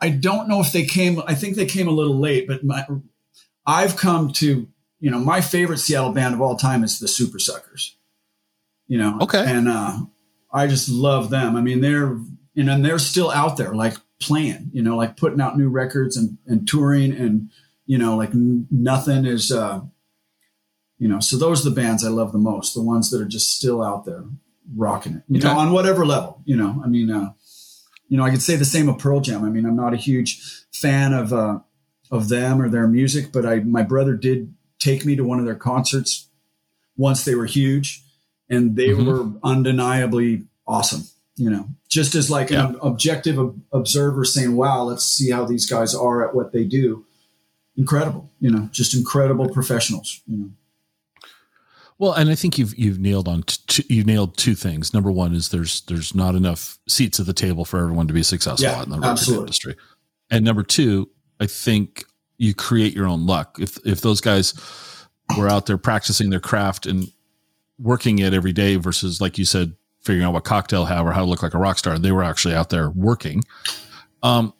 [0.00, 1.20] I don't know if they came.
[1.26, 2.86] I think they came a little late, but my,
[3.66, 4.68] I've come to
[5.00, 7.92] you know my favorite Seattle band of all time is the Supersuckers.
[8.86, 9.98] You know, okay, and uh,
[10.52, 11.56] I just love them.
[11.56, 12.18] I mean, they're
[12.56, 14.70] you know, and they're still out there, like playing.
[14.72, 17.50] You know, like putting out new records and and touring, and
[17.86, 19.52] you know, like n- nothing is.
[19.52, 19.82] uh
[20.98, 23.26] you know, so those are the bands I love the most, the ones that are
[23.26, 24.24] just still out there
[24.74, 25.46] rocking it, you okay.
[25.46, 27.32] know, on whatever level, you know, I mean, uh,
[28.08, 29.44] you know, I could say the same of Pearl Jam.
[29.44, 30.40] I mean, I'm not a huge
[30.72, 31.58] fan of uh,
[32.10, 35.44] of them or their music, but I my brother did take me to one of
[35.44, 36.28] their concerts
[36.96, 38.02] once they were huge,
[38.48, 39.06] and they mm-hmm.
[39.06, 41.04] were undeniably awesome.
[41.36, 42.68] You know, just as like yeah.
[42.68, 47.04] an objective observer saying, "Wow, let's see how these guys are at what they do."
[47.76, 50.22] Incredible, you know, just incredible professionals.
[50.26, 50.50] You know.
[51.98, 54.92] Well, and I think you've you've nailed on t- you nailed two things.
[54.92, 58.22] Number one is there's there's not enough seats at the table for everyone to be
[58.22, 59.76] successful yeah, in the record industry,
[60.30, 62.04] and number two, I think
[62.38, 63.58] you create your own luck.
[63.60, 64.54] If if those guys
[65.36, 67.10] were out there practicing their craft and
[67.78, 69.74] working it every day versus like you said,
[70.06, 72.22] figuring out what cocktail have or how to look like a rock star, they were
[72.22, 73.42] actually out there working.
[74.22, 74.54] Um,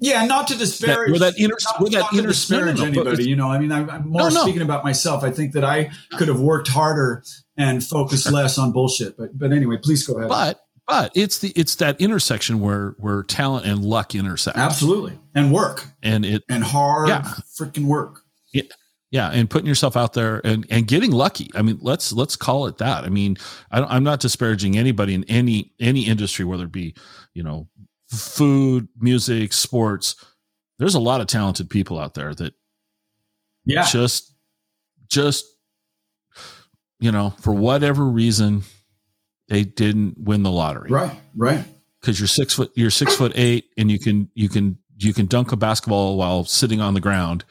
[0.00, 1.12] yeah, not to disparage.
[1.12, 3.28] That, that inner, not, that not inner disparage no, no, anybody.
[3.28, 5.22] You know, I mean, I, am more no, speaking about myself.
[5.22, 7.22] I think that I could have worked harder
[7.56, 9.16] and focused less on bullshit.
[9.16, 10.28] But but anyway, please go ahead.
[10.28, 14.58] But but it's the it's that intersection where where talent and luck intersect.
[14.58, 17.22] Absolutely, and work and it and hard yeah.
[17.56, 18.22] freaking work.
[18.52, 18.64] Yeah.
[19.12, 21.50] Yeah, and putting yourself out there and, and getting lucky.
[21.54, 23.04] I mean, let's let's call it that.
[23.04, 23.36] I mean,
[23.70, 26.94] I am not disparaging anybody in any any industry, whether it be
[27.34, 27.68] you know
[28.08, 30.16] food, music, sports.
[30.78, 32.54] There's a lot of talented people out there that
[33.66, 34.34] yeah just
[35.08, 35.44] just
[36.98, 38.62] you know for whatever reason
[39.48, 41.64] they didn't win the lottery right right
[42.00, 45.26] because you're six foot you're six foot eight and you can you can you can
[45.26, 47.44] dunk a basketball while sitting on the ground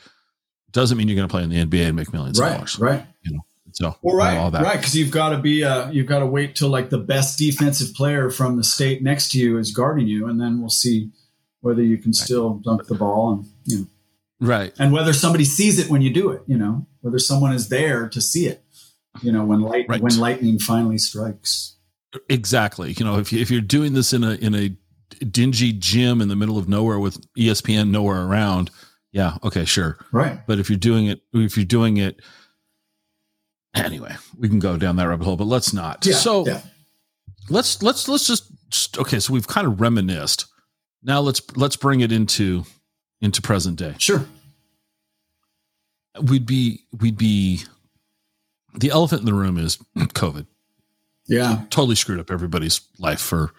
[0.71, 2.79] doesn't mean you're going to play in the nba and make millions right, of dollars
[2.79, 3.41] right you know
[3.73, 4.63] so well, right, all that.
[4.63, 7.37] right, because you've got to be uh, you've got to wait till like the best
[7.37, 11.11] defensive player from the state next to you is guarding you, and then we'll see
[11.61, 13.87] whether you can still dunk the ball and you know,
[14.47, 16.41] right, and whether somebody sees it when you do it.
[16.47, 18.63] You know, whether someone is there to see it.
[19.21, 20.01] You know, when light right.
[20.01, 21.75] when lightning finally strikes.
[22.29, 22.93] Exactly.
[22.97, 24.75] You know, if you, if you're doing this in a in a
[25.23, 28.69] dingy gym in the middle of nowhere with ESPN nowhere around,
[29.11, 30.39] yeah, okay, sure, right.
[30.47, 32.19] But if you're doing it, if you're doing it
[33.73, 36.05] anyway, we can go down that rabbit hole, but let's not.
[36.05, 36.61] Yeah, so yeah.
[37.49, 39.19] let's let's let's just, just okay.
[39.19, 40.45] So we've kind of reminisced.
[41.03, 42.65] Now let's let's bring it into
[43.21, 43.95] into present day.
[43.97, 44.25] Sure.
[46.21, 47.63] We'd be we'd be
[48.73, 50.45] the elephant in the room is COVID.
[51.27, 53.51] Yeah, totally screwed up everybody's life for,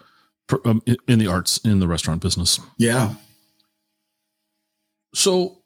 [0.49, 2.61] for um, in the arts in the restaurant business.
[2.77, 3.15] Yeah.
[5.15, 5.63] So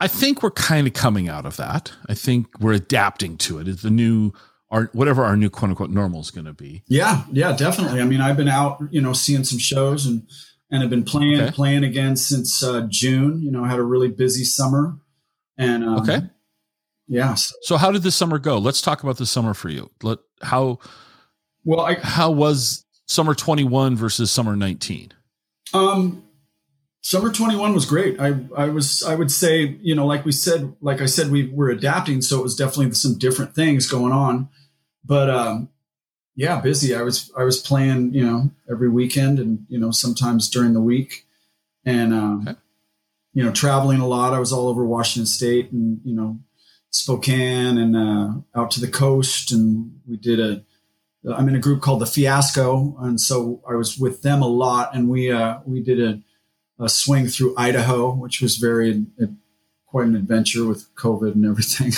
[0.00, 1.92] I think we're kind of coming out of that.
[2.08, 3.68] I think we're adapting to it.
[3.68, 4.32] It's the new
[4.70, 6.82] our whatever our new quote unquote normal is going to be.
[6.86, 8.00] Yeah, yeah, definitely.
[8.00, 10.26] I mean, I've been out, you know, seeing some shows and
[10.70, 11.50] and have been playing okay.
[11.50, 13.42] playing again since uh, June.
[13.42, 14.96] You know, I had a really busy summer.
[15.58, 16.20] And um, okay,
[17.08, 17.34] yeah.
[17.34, 18.58] So, so, how did this summer go?
[18.58, 19.90] Let's talk about the summer for you.
[20.02, 20.78] Let how
[21.64, 25.12] well I, how was summer twenty one versus summer nineteen?
[25.74, 26.24] Um,
[27.02, 28.20] summer 21 was great.
[28.20, 31.48] I i was i would say you know like we said like i said we
[31.48, 34.48] were adapting so it was definitely some different things going on.
[35.04, 35.68] But um
[36.36, 36.94] yeah busy.
[36.94, 40.80] I was i was playing you know every weekend and you know sometimes during the
[40.80, 41.26] week.
[41.84, 42.58] And um okay.
[43.32, 44.34] you know traveling a lot.
[44.34, 46.38] I was all over washington state and you know
[46.90, 49.52] spokane and uh out to the coast.
[49.52, 50.62] And we did a
[51.34, 52.94] i'm in a group called the fiasco.
[53.00, 54.94] And so i was with them a lot.
[54.94, 56.20] And we uh we did a
[56.80, 59.26] a swing through Idaho, which was very uh,
[59.86, 61.92] quite an adventure with COVID and everything.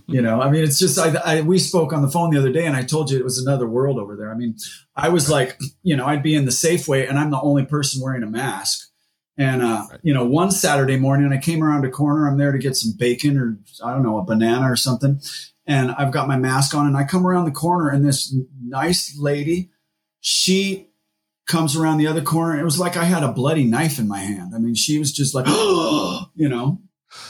[0.06, 2.52] you know, I mean, it's just, I, I, we spoke on the phone the other
[2.52, 4.30] day and I told you it was another world over there.
[4.30, 4.56] I mean,
[4.96, 8.00] I was like, you know, I'd be in the Safeway and I'm the only person
[8.02, 8.88] wearing a mask.
[9.36, 10.00] And, uh, right.
[10.02, 12.92] you know, one Saturday morning I came around a corner, I'm there to get some
[12.96, 15.20] bacon or I don't know, a banana or something.
[15.66, 19.16] And I've got my mask on and I come around the corner and this nice
[19.18, 19.70] lady,
[20.20, 20.91] she
[21.52, 22.58] comes around the other corner.
[22.58, 24.54] It was like I had a bloody knife in my hand.
[24.54, 25.46] I mean, she was just like,
[26.34, 26.80] you know,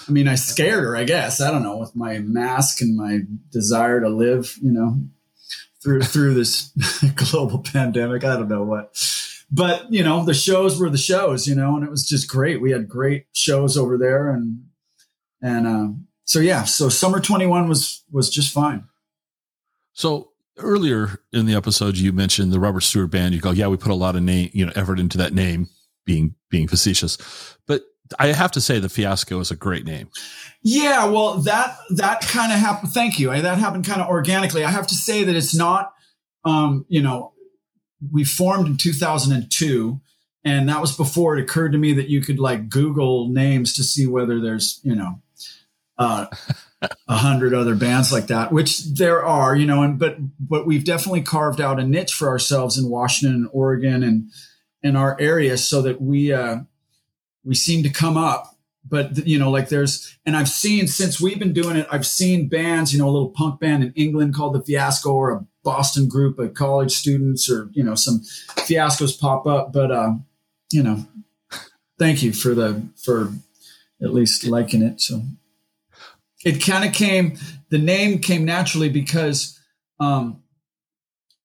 [0.08, 1.40] I mean, I scared her, I guess.
[1.40, 5.02] I don't know, with my mask and my desire to live, you know,
[5.82, 6.72] through through this
[7.16, 8.22] global pandemic.
[8.22, 8.96] I don't know what.
[9.50, 12.62] But, you know, the shows were the shows, you know, and it was just great.
[12.62, 14.66] We had great shows over there and
[15.42, 15.88] and uh,
[16.24, 18.84] so yeah, so summer 21 was was just fine.
[19.92, 23.34] So earlier in the episode you mentioned the Robert Stewart band.
[23.34, 25.68] You go, yeah, we put a lot of name, you know, effort into that name
[26.04, 27.18] being being facetious.
[27.66, 27.82] But
[28.18, 30.10] I have to say the fiasco is a great name.
[30.62, 32.92] Yeah, well, that that kind of happened.
[32.92, 33.30] Thank you.
[33.30, 34.64] That happened kind of organically.
[34.64, 35.92] I have to say that it's not.
[36.44, 37.32] Um, you know,
[38.12, 40.00] we formed in 2002,
[40.44, 43.84] and that was before it occurred to me that you could like Google names to
[43.84, 45.20] see whether there's you know.
[45.98, 46.26] Uh,
[47.08, 50.84] a hundred other bands like that, which there are, you know, and but but we've
[50.84, 54.30] definitely carved out a niche for ourselves in Washington and Oregon and
[54.82, 56.58] in our area so that we uh,
[57.44, 58.48] we seem to come up.
[58.84, 62.48] But you know like there's and i've seen since we've been doing it i've seen
[62.48, 66.08] bands you know a little punk band in england called the fiasco or a boston
[66.08, 68.22] group of college students or you know some
[68.66, 69.72] fiascos pop up.
[69.72, 70.14] But uh
[70.72, 71.06] you know
[71.96, 73.32] thank you for the for
[74.02, 75.22] at least liking it so
[76.44, 77.36] it kind of came
[77.70, 79.58] the name came naturally because
[80.00, 80.42] um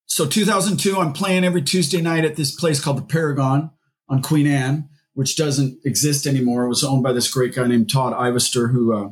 [0.06, 3.70] so 2002 i'm playing every tuesday night at this place called the paragon
[4.10, 6.66] on queen anne which doesn't exist anymore.
[6.66, 9.10] It was owned by this great guy named Todd Ivester, who uh,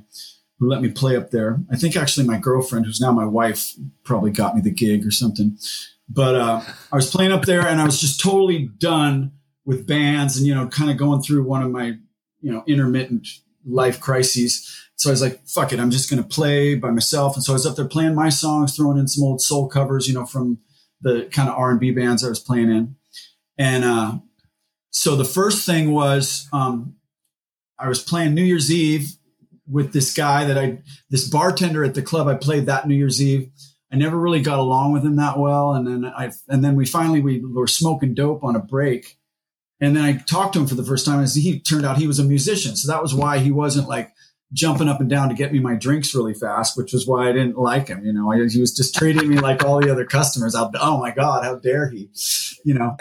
[0.59, 1.59] who let me play up there.
[1.71, 3.73] I think actually my girlfriend, who's now my wife,
[4.03, 5.57] probably got me the gig or something.
[6.07, 6.61] But uh,
[6.93, 9.31] I was playing up there, and I was just totally done
[9.65, 11.93] with bands, and you know, kind of going through one of my
[12.39, 13.27] you know intermittent
[13.65, 14.84] life crises.
[14.95, 17.53] So I was like, "Fuck it, I'm just going to play by myself." And so
[17.53, 20.25] I was up there playing my songs, throwing in some old soul covers, you know,
[20.25, 20.59] from
[21.01, 22.95] the kind of R and B bands I was playing in,
[23.57, 24.13] and uh,
[24.91, 26.95] so the first thing was um,
[27.77, 29.11] I was playing New Year's Eve
[29.67, 30.79] with this guy that I,
[31.09, 33.51] this bartender at the club I played that New Year's Eve.
[33.91, 36.85] I never really got along with him that well, and then I, and then we
[36.85, 39.17] finally we were smoking dope on a break,
[39.79, 42.07] and then I talked to him for the first time, and he turned out he
[42.07, 44.11] was a musician, so that was why he wasn't like
[44.55, 47.33] jumping up and down to get me my drinks really fast, which was why I
[47.33, 48.03] didn't like him.
[48.05, 50.55] You know, I, he was just treating me like all the other customers.
[50.55, 52.09] I, oh my god, how dare he?
[52.63, 52.97] You know.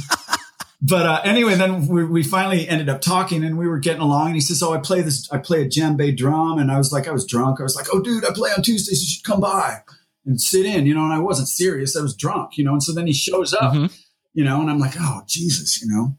[0.82, 4.28] but uh, anyway, then we, we, finally ended up talking and we were getting along.
[4.28, 5.30] And he says, "Oh, I play this.
[5.30, 7.60] I play a djembe drum." And I was like, I was drunk.
[7.60, 9.02] I was like, "Oh, dude, I play on Tuesdays.
[9.02, 9.82] You should come by
[10.24, 11.96] and sit in." You know, and I wasn't serious.
[11.96, 12.56] I was drunk.
[12.56, 13.74] You know, and so then he shows up.
[13.74, 13.94] Mm-hmm.
[14.32, 16.16] You know, and I'm like, "Oh, Jesus," you know.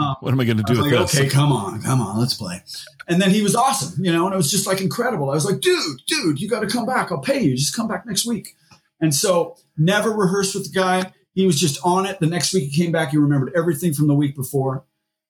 [0.00, 1.18] Um, what am I going to do with like, this?
[1.18, 2.62] Okay, come on, come on, let's play.
[3.08, 5.30] And then he was awesome, you know, and it was just like incredible.
[5.30, 7.12] I was like, dude, dude, you got to come back.
[7.12, 7.56] I'll pay you.
[7.56, 8.56] Just come back next week.
[9.00, 12.20] And so never rehearsed with the guy he was just on it.
[12.20, 14.84] The next week he came back, he remembered everything from the week before.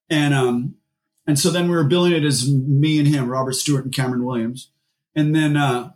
[0.09, 0.77] And um,
[1.27, 4.25] and so then we were billing it as me and him, Robert Stewart and Cameron
[4.25, 4.71] Williams.
[5.15, 5.93] And then uh,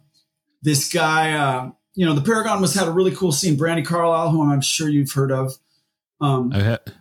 [0.63, 3.57] this guy, uh, you know, the Paragon was had a really cool scene.
[3.57, 5.55] Brandi Carlile, who I'm sure you've heard of,
[6.21, 6.53] um,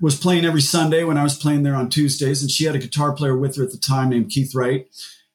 [0.01, 2.79] was playing every Sunday when I was playing there on Tuesdays, and she had a
[2.79, 4.87] guitar player with her at the time named Keith Wright,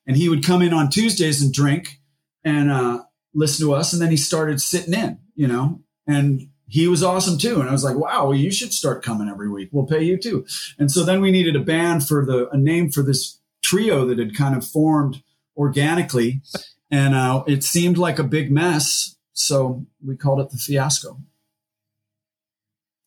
[0.07, 2.01] and he would come in on Tuesdays and drink
[2.45, 3.03] and uh,
[3.35, 7.39] listen to us, and then he started sitting in, you know, and he was awesome
[7.39, 7.61] too.
[7.61, 9.71] And I was like, wow, well, you should start coming every week.
[9.73, 10.47] We'll pay you too.
[10.79, 14.19] And so then we needed a band for the, a name for this trio that
[14.19, 15.23] had kind of formed
[15.57, 16.43] organically.
[16.91, 19.17] And uh, it seemed like a big mess.
[19.33, 21.19] So we called it the fiasco.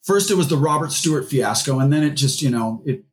[0.03, 1.79] First, it was the Robert Stewart fiasco.
[1.79, 3.03] And then it just, you know, it,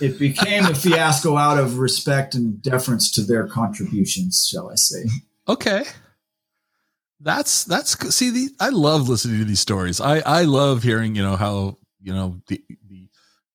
[0.00, 5.04] it became a fiasco out of respect and deference to their contributions, shall I say.
[5.48, 5.84] Okay.
[7.20, 10.00] That's that's see the I love listening to these stories.
[10.00, 13.08] I I love hearing you know how you know the, the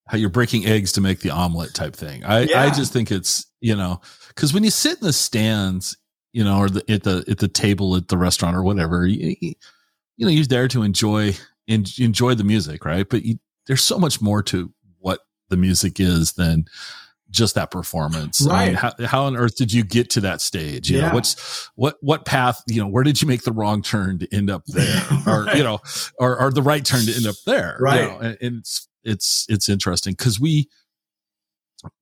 [0.07, 2.23] how you're breaking eggs to make the omelet type thing.
[2.23, 2.61] I yeah.
[2.61, 5.97] I just think it's you know because when you sit in the stands
[6.31, 9.35] you know or the, at the at the table at the restaurant or whatever you,
[9.41, 11.33] you know you're there to enjoy
[11.67, 13.37] enjoy the music right but you,
[13.67, 16.65] there's so much more to what the music is than
[17.31, 18.41] just that performance.
[18.41, 18.61] Right.
[18.61, 20.89] I mean, how, how, on earth did you get to that stage?
[20.89, 21.09] You yeah.
[21.09, 22.61] know, what's what what path?
[22.67, 25.57] You know, where did you make the wrong turn to end up there, or right.
[25.57, 25.79] you know,
[26.19, 27.77] or or the right turn to end up there?
[27.79, 28.01] Right.
[28.01, 30.69] You know, and, and it's it's it's interesting because we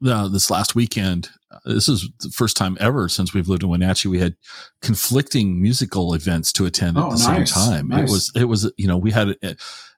[0.05, 3.69] uh, this last weekend, uh, this is the first time ever since we've lived in
[3.69, 4.07] Wenatchee.
[4.09, 4.36] We had
[4.82, 7.88] conflicting musical events to attend at Oh, the same time.
[7.89, 8.09] nice.
[8.09, 9.55] It was, it was, you know, we had a,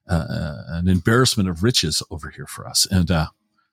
[0.07, 2.87] uh, an embarrassment of riches over here for us.
[2.89, 3.27] And, uh,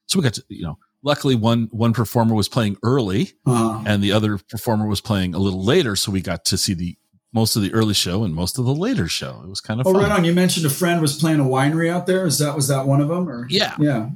[0.06, 4.02] so we got to, you know, luckily one, one performer was playing early Uh, and
[4.02, 5.96] the other performer was playing a little later.
[5.96, 6.96] So we got to see the,
[7.34, 9.40] most of the early show and most of the later show.
[9.42, 10.02] It was kind of oh, fun.
[10.02, 10.24] right on.
[10.24, 12.26] You mentioned a friend was playing a winery out there.
[12.26, 13.26] Is that was that one of them?
[13.26, 13.74] Or Yeah.
[13.80, 14.10] yeah.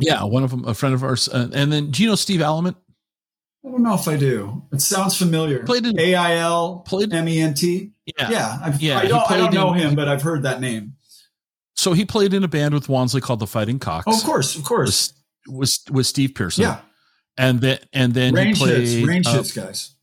[0.00, 0.24] Yeah.
[0.24, 1.28] One of them, a friend of ours.
[1.28, 2.76] Uh, and then do you know Steve Alement?
[3.64, 4.62] I don't know if I do.
[4.72, 5.64] It sounds familiar.
[5.64, 7.92] Played in- A I L Played- M E N T.
[8.16, 10.92] Yeah, I've, Yeah, I don't, I don't know in- him, but I've heard that name.
[11.74, 14.04] So he played in a band with Wansley called the Fighting Cocks.
[14.08, 15.12] Oh, of course, of course.
[15.48, 16.62] with, with, Steve Pearson.
[16.62, 16.80] Yeah,
[17.36, 19.94] And then, and then rain he played, shits, rain uh, shits, guys.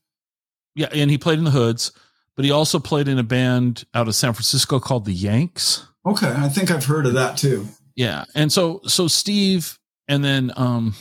[0.75, 1.91] yeah, and he played in the Hoods,
[2.35, 5.87] but he also played in a band out of San Francisco called the Yanks.
[6.05, 7.67] Okay, I think I've heard of that too.
[7.95, 8.25] Yeah.
[8.35, 10.95] And so, so Steve and then, um,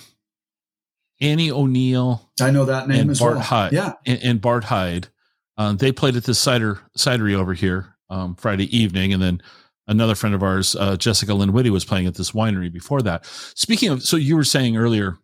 [1.21, 3.43] Annie O'Neill I know that name And as Bart well.
[3.45, 3.73] Hyde.
[3.73, 5.09] Yeah, and, and Bart Hyde,
[5.57, 9.13] uh, they played at this cider cidery over here, um, Friday evening.
[9.13, 9.41] And then
[9.87, 13.25] another friend of ours, uh, Jessica Lynn Whitty was playing at this winery before that.
[13.55, 15.17] Speaking of, so you were saying earlier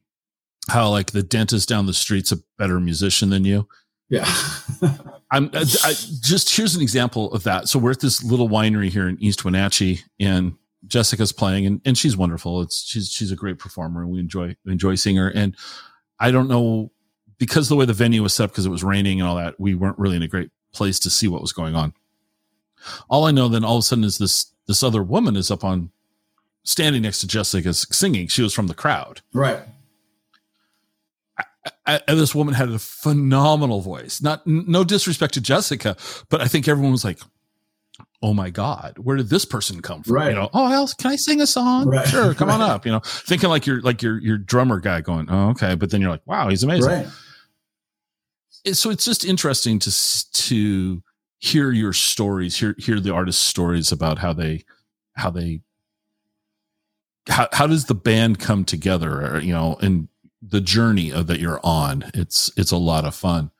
[0.70, 3.66] how like the dentist down the street's a better musician than you.
[4.08, 4.26] yeah.
[5.30, 7.68] I'm I, I, just here's an example of that.
[7.68, 10.54] So we're at this little winery here in East Wenatchee, and
[10.86, 12.62] Jessica's playing, and, and she's wonderful.
[12.62, 15.28] It's she's she's a great performer, and we enjoy enjoy seeing her.
[15.28, 15.56] And
[16.20, 16.92] I don't know
[17.38, 19.58] because the way the venue was set up, because it was raining and all that,
[19.58, 21.94] we weren't really in a great place to see what was going on.
[23.08, 25.64] All I know then all of a sudden is this this other woman is up
[25.64, 25.90] on
[26.62, 28.28] standing next to Jessica singing.
[28.28, 29.22] She was from the crowd.
[29.32, 29.60] right.
[31.86, 34.22] I, and this woman had a phenomenal voice.
[34.22, 35.96] Not no disrespect to Jessica,
[36.28, 37.18] but I think everyone was like,
[38.22, 40.30] "Oh my god, where did this person come from?" Right.
[40.30, 41.88] You know, oh, else can I sing a song?
[41.88, 42.06] Right.
[42.06, 42.86] Sure, come on up.
[42.86, 46.00] You know, thinking like you're like your your drummer guy going, "Oh, okay," but then
[46.00, 47.08] you're like, "Wow, he's amazing." Right.
[48.72, 49.92] So it's just interesting to
[50.32, 51.02] to
[51.38, 54.64] hear your stories, hear hear the artist's stories about how they
[55.14, 55.60] how they
[57.28, 60.08] how how does the band come together, or, you know, and
[60.42, 62.10] the journey of, that you're on.
[62.14, 63.50] It's it's a lot of fun.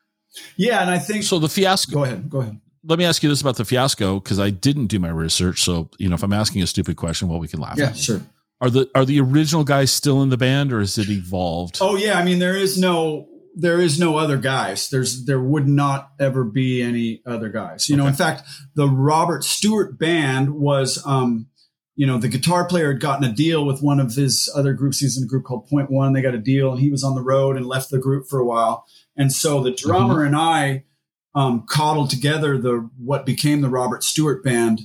[0.57, 1.23] Yeah, and I think.
[1.23, 1.93] So the fiasco.
[1.93, 2.29] go ahead.
[2.29, 2.59] Go ahead.
[2.83, 5.61] Let me ask you this about the fiasco because I didn't do my research.
[5.61, 7.77] So you know, if I'm asking a stupid question, well, we can laugh.
[7.77, 8.21] Yeah, sure.
[8.61, 11.79] Are the are the original guys still in the band, or has it evolved?
[11.81, 14.89] Oh yeah, I mean there is no there is no other guys.
[14.89, 17.89] There's there would not ever be any other guys.
[17.89, 18.43] You know, in fact,
[18.75, 21.47] the Robert Stewart band was um
[21.99, 24.99] you know, the guitar player had gotten a deal with one of his other groups.
[24.99, 26.13] He's in a group called Point One.
[26.13, 28.39] They got a deal, and he was on the road and left the group for
[28.39, 28.85] a while.
[29.17, 30.85] And so the drummer and I
[31.39, 34.81] um, coddled together the what became the Robert Stewart band.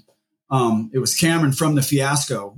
[0.50, 2.57] Um, it was Cameron from the Fiasco,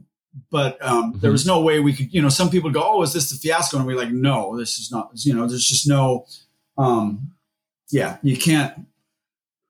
[0.50, 2.12] but um, there was no way we could.
[2.12, 4.78] You know, some people go, "Oh, is this the Fiasco?" And we're like, "No, this
[4.78, 6.26] is not." You know, there's just no.
[6.76, 7.32] Um,
[7.90, 8.86] yeah, you can't.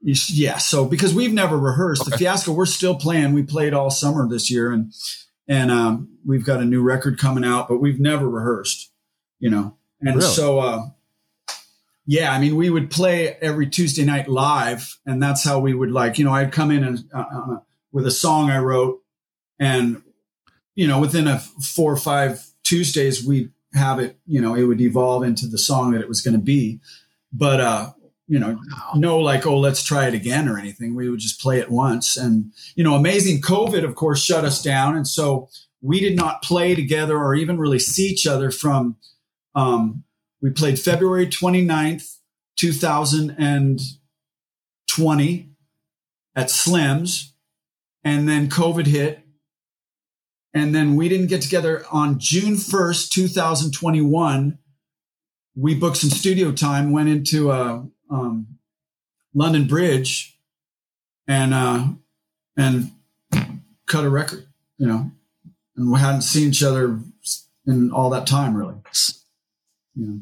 [0.02, 3.32] You, yeah, so because we've never rehearsed the Fiasco, we're still playing.
[3.32, 4.92] We played all summer this year, and
[5.46, 8.90] and um, we've got a new record coming out, but we've never rehearsed.
[9.38, 10.28] You know, and Really?
[10.28, 10.58] so.
[10.58, 10.86] Uh,
[12.06, 15.90] yeah, I mean, we would play every Tuesday night live, and that's how we would
[15.90, 17.56] like, you know, I'd come in and uh, uh,
[17.90, 19.02] with a song I wrote,
[19.58, 20.02] and
[20.76, 24.80] you know, within a four or five Tuesdays, we have it, you know, it would
[24.80, 26.78] evolve into the song that it was going to be,
[27.32, 27.90] but uh,
[28.28, 28.56] you know,
[28.94, 30.94] no like, oh, let's try it again or anything.
[30.94, 34.62] We would just play it once, and you know, amazing COVID, of course, shut us
[34.62, 35.48] down, and so
[35.82, 38.94] we did not play together or even really see each other from.
[39.56, 40.04] Um,
[40.40, 42.18] we played February 29th,
[42.56, 45.50] 2020
[46.34, 47.32] at Slim's.
[48.04, 49.20] And then COVID hit.
[50.54, 54.58] And then we didn't get together on June 1st, 2021.
[55.56, 58.58] We booked some studio time, went into uh, um,
[59.34, 60.38] London Bridge
[61.26, 61.88] and, uh,
[62.56, 62.92] and
[63.86, 64.46] cut a record,
[64.78, 65.10] you know,
[65.76, 67.00] and we hadn't seen each other
[67.66, 68.76] in all that time, really.
[69.96, 70.20] Know,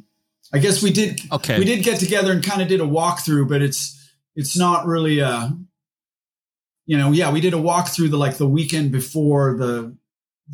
[0.53, 1.59] I guess we did Okay.
[1.59, 4.01] we did get together and kind of did a walkthrough, but it's
[4.37, 5.51] it's not really uh
[6.87, 9.97] you know, yeah, we did a walkthrough the like the weekend before the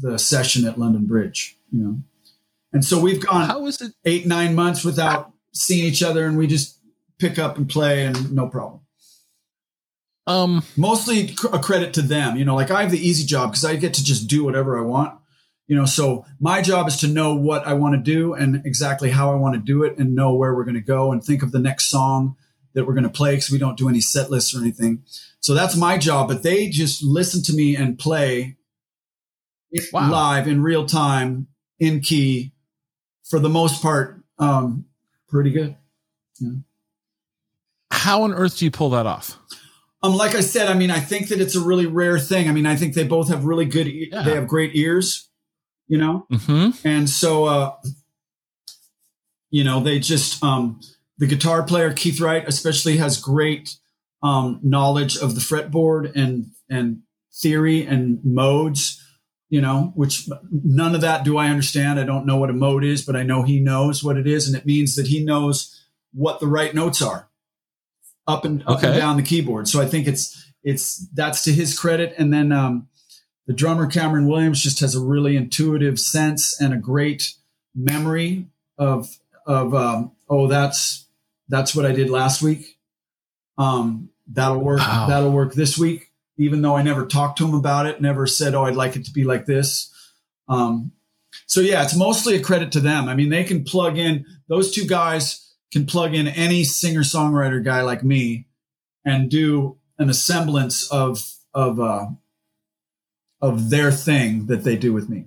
[0.00, 1.98] the session at London Bridge, you know.
[2.72, 3.92] And so we've gone How is it?
[4.04, 6.78] eight, nine months without seeing each other and we just
[7.18, 8.80] pick up and play and no problem.
[10.26, 13.64] Um, Mostly a credit to them, you know, like I have the easy job because
[13.64, 15.18] I get to just do whatever I want.
[15.70, 19.08] You know, so my job is to know what I want to do and exactly
[19.08, 21.44] how I want to do it and know where we're going to go and think
[21.44, 22.34] of the next song
[22.74, 25.04] that we're going to play because we don't do any set lists or anything.
[25.38, 26.26] So that's my job.
[26.26, 28.56] But they just listen to me and play
[29.92, 30.10] Wow.
[30.10, 31.46] live in real time
[31.78, 32.52] in key
[33.28, 34.86] for the most part, um,
[35.28, 35.76] pretty good.
[36.40, 36.50] Yeah.
[37.92, 39.38] How on earth do you pull that off?
[40.02, 42.48] Um, like I said, I mean, I think that it's a really rare thing.
[42.48, 43.86] I mean, I think they both have really good.
[43.86, 44.22] E- Yeah.
[44.24, 45.28] They have great ears,
[45.90, 46.86] you know, Mm-hmm.
[46.86, 47.72] and so uh,
[49.50, 50.80] you know they just um,
[51.18, 53.76] the guitar player Keith Wright especially has great
[54.22, 57.02] um, knowledge of the fretboard and and
[57.42, 59.04] theory and modes.
[59.48, 61.98] You know, which none of that do I understand.
[61.98, 64.46] I don't know what a mode is, but I know he knows what it is,
[64.46, 65.76] and it means that he knows
[66.12, 67.28] what the right notes are
[68.28, 69.66] up and up and down the keyboard.
[69.66, 72.14] So I think it's it's that's to his credit.
[72.16, 72.86] And then um,
[73.50, 77.34] the drummer Cameron Williams just has a really intuitive sense and a great
[77.74, 78.46] memory
[78.78, 81.06] of of um, oh that's
[81.48, 82.78] that's what I did last week.
[83.58, 84.78] Um, that'll work.
[84.78, 85.06] Wow.
[85.08, 86.12] That'll work this week.
[86.38, 89.06] Even though I never talked to him about it, never said, "Oh, I'd like it
[89.06, 89.92] to be like this."
[90.48, 90.92] Um,
[91.46, 93.08] so yeah, it's mostly a credit to them.
[93.08, 97.64] I mean, they can plug in those two guys can plug in any singer songwriter
[97.64, 98.46] guy like me
[99.04, 102.06] and do an assemblance of of uh,
[103.40, 105.26] of their thing that they do with me.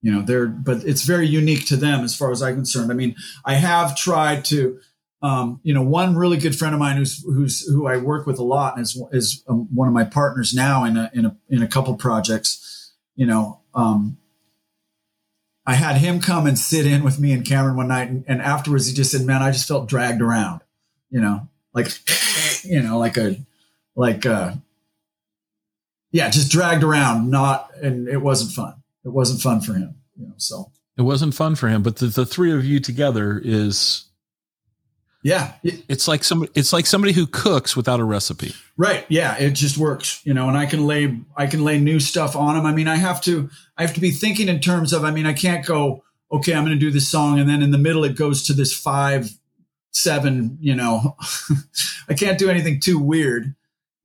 [0.00, 2.90] You know, they're but it's very unique to them as far as I'm concerned.
[2.90, 4.78] I mean, I have tried to,
[5.22, 8.38] um, you know, one really good friend of mine who's who's who I work with
[8.38, 11.36] a lot and is is um, one of my partners now in a in a
[11.48, 12.92] in a couple projects.
[13.16, 14.18] You know, um,
[15.66, 18.40] I had him come and sit in with me and Cameron one night, and, and
[18.40, 20.60] afterwards he just said, "Man, I just felt dragged around."
[21.10, 21.88] You know, like
[22.64, 23.36] you know, like a
[23.96, 24.52] like uh
[26.12, 28.74] yeah, just dragged around, not and it wasn't fun.
[29.04, 30.34] It wasn't fun for him, you know.
[30.36, 34.04] So It wasn't fun for him, but the, the three of you together is
[35.22, 38.54] yeah, it- it's like somebody it's like somebody who cooks without a recipe.
[38.76, 39.04] right.
[39.08, 40.48] Yeah, it just works, you know.
[40.48, 42.64] And I can lay I can lay new stuff on him.
[42.66, 45.04] I mean, I have to I have to be thinking in terms of.
[45.04, 46.54] I mean, I can't go okay.
[46.54, 48.72] I'm going to do this song, and then in the middle it goes to this
[48.72, 49.28] five
[49.90, 50.56] seven.
[50.60, 51.16] You know,
[52.08, 53.54] I can't do anything too weird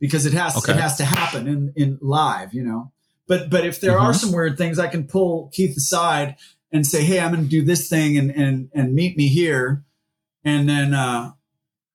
[0.03, 0.73] because it has Okay.
[0.73, 2.53] it has to happen in in live.
[2.53, 2.91] You know,
[3.25, 4.19] but but if there are Mhm.
[4.19, 6.35] some weird things, I can pull Keith aside
[6.73, 9.83] and say, hey, I'm going to do this thing, and and and meet me here,
[10.43, 11.31] and then uh,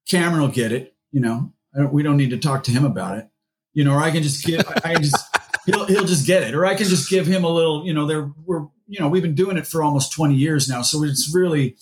[0.09, 0.94] Cameron will get it.
[1.12, 3.28] You know, I don't, we don't need to talk to him about it.
[3.74, 5.24] You know, or I can just give, I can just,
[5.66, 6.54] he'll, he'll just get it.
[6.54, 9.22] Or I can just give him a little, you know, there we're, you know, we've
[9.22, 10.82] been doing it for almost 20 years now.
[10.82, 11.76] So it's really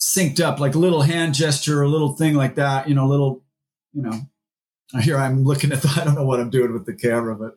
[0.00, 3.10] synced up, like a little hand gesture, a little thing like that, you know, a
[3.10, 3.42] little,
[3.92, 4.20] you know,
[5.02, 7.54] here I'm looking at the, I don't know what I'm doing with the camera, but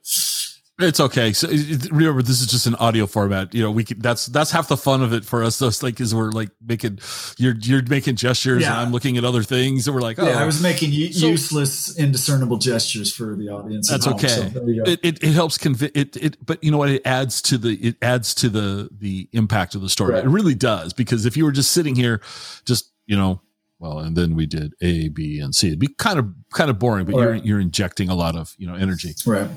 [0.79, 1.33] It's okay.
[1.33, 3.53] So it- it- remember, this is just an audio format.
[3.53, 5.59] You know, we can, that's that's half the fun of it for us.
[5.59, 6.97] Those like is we're like making
[7.37, 10.41] you're you're making gestures, and I'm looking at other things, and we're like, oh, yeah,
[10.41, 13.87] I was making u- So- useless, indiscernible gestures for the audience.
[13.87, 14.15] That's home.
[14.15, 14.27] okay.
[14.27, 14.91] So there you go.
[14.91, 17.75] it, it, it helps convey it, it but you know what it adds to the
[17.75, 20.25] it adds to the the impact of the story Right.
[20.25, 22.19] it really does because if you were just sitting here
[22.65, 23.41] just you know
[23.79, 26.79] well and then we did a b and c it'd be kind of kind of
[26.79, 29.47] boring but you're you're injecting a lot of you know energy right.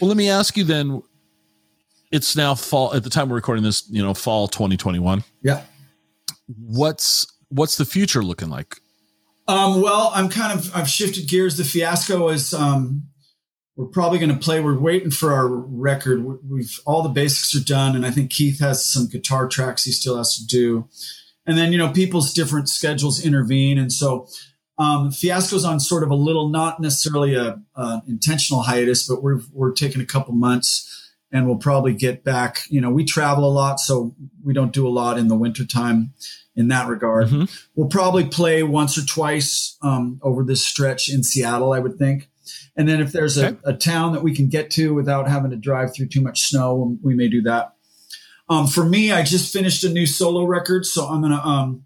[0.00, 1.02] well let me ask you then
[2.12, 5.62] it's now fall at the time we're recording this you know fall 2021 Yeah.
[6.58, 8.76] what's what's the future looking like
[9.48, 11.56] Um, well, I'm kind of I've shifted gears.
[11.56, 13.04] The fiasco is um,
[13.76, 14.60] we're probably going to play.
[14.60, 16.24] We're waiting for our record.
[16.50, 19.92] We've all the basics are done, and I think Keith has some guitar tracks he
[19.92, 20.88] still has to do.
[21.46, 24.26] And then you know people's different schedules intervene, and so
[24.78, 29.40] um, fiasco's on sort of a little, not necessarily a, a intentional hiatus, but we're
[29.52, 30.92] we're taking a couple months.
[31.32, 32.60] And we'll probably get back.
[32.70, 36.12] You know, we travel a lot, so we don't do a lot in the wintertime
[36.54, 37.50] in that regard Mhm.
[37.74, 42.30] we'll probably play once or twice um, over this stretch in Seattle, I would think.
[42.76, 43.56] And then if there's Okay.
[43.64, 46.42] a, a town that we can get to without having to drive through too much
[46.48, 47.74] snow, we may do that.
[48.48, 51.84] Um, for me, I just finished a new solo record, so I'm gonna um,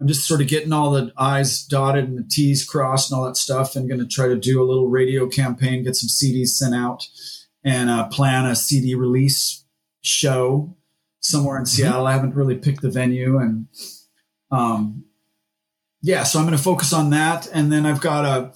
[0.00, 3.26] I'm just sort of getting all the I's dotted and the T's crossed and all
[3.26, 6.48] that stuff, and going to try to do a little radio campaign, get some CDs
[6.48, 7.08] sent out,
[7.64, 9.64] and uh, plan a CD release
[10.00, 10.76] show
[11.20, 12.06] somewhere in Seattle.
[12.06, 13.66] I haven't really picked the venue, and
[14.52, 15.04] um,
[16.00, 18.52] yeah, so I'm going to focus on that, and then I've got a,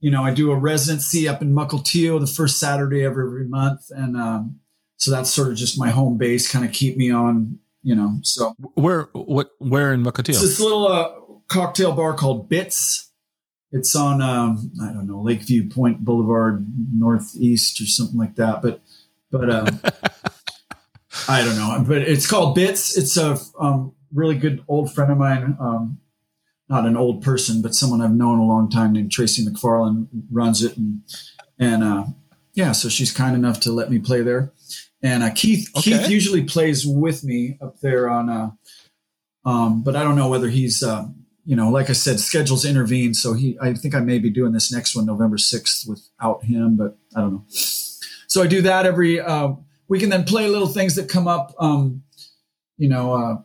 [0.00, 3.90] you know, I do a residency up in Mukilteo the first Saturday of every month,
[3.90, 4.60] and um,
[5.02, 8.20] so that's sort of just my home base, kind of keep me on, you know.
[8.22, 11.10] So where what where in it's this little uh,
[11.48, 13.10] cocktail bar called Bits.
[13.72, 18.80] It's on um, I don't know Lakeview Point Boulevard Northeast or something like that, but
[19.32, 19.80] but um,
[21.28, 21.84] I don't know.
[21.84, 22.96] But it's called Bits.
[22.96, 25.98] It's a um, really good old friend of mine, um,
[26.68, 30.62] not an old person, but someone I've known a long time named Tracy McFarland runs
[30.62, 31.02] it, and
[31.58, 32.04] and uh,
[32.54, 34.52] yeah, so she's kind enough to let me play there.
[35.02, 35.98] And uh, Keith Okay.
[35.98, 38.50] Keith usually plays with me up there on uh,
[39.44, 41.06] Um, but I don't know whether he's, uh,
[41.44, 43.14] you know, like I said, schedules intervene.
[43.14, 46.76] So he, I think I may be doing this next one, November 6th without him,
[46.76, 47.44] but I don't know.
[47.48, 49.54] So I do that every, uh,
[49.88, 51.52] we can then play little things that come up.
[51.58, 52.04] Um,
[52.78, 53.36] you know, uh,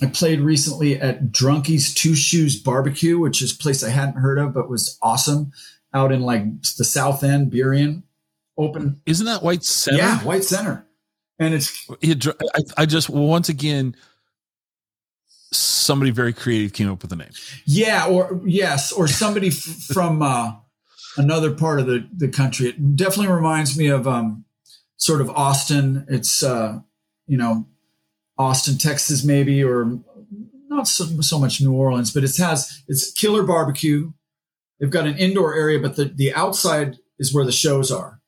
[0.00, 4.38] I played recently at Drunky's Two Shoes Barbecue, which is a place I hadn't heard
[4.38, 5.52] of, but was awesome
[5.92, 6.44] out in like
[6.78, 8.02] the South End, Burien.
[8.56, 9.00] Open.
[9.06, 9.98] Isn't that White Center?
[9.98, 10.86] Yeah, White Center.
[11.38, 13.96] And it's, It, I, I just once again,
[15.52, 17.30] somebody very creative came up with the name.
[17.66, 19.54] yeah, or yes, or somebody f-
[19.92, 20.52] from uh,
[21.16, 22.68] another part of the, the country.
[22.68, 24.44] It definitely reminds me of um,
[24.96, 26.06] sort of Austin.
[26.08, 26.80] It's, uh,
[27.26, 27.66] you know,
[28.38, 29.98] Austin, Texas, maybe, or
[30.68, 34.12] not so, so much New Orleans, but it has, it's killer barbecue.
[34.80, 38.20] They've got an indoor area, but the, the outside is where the shows are.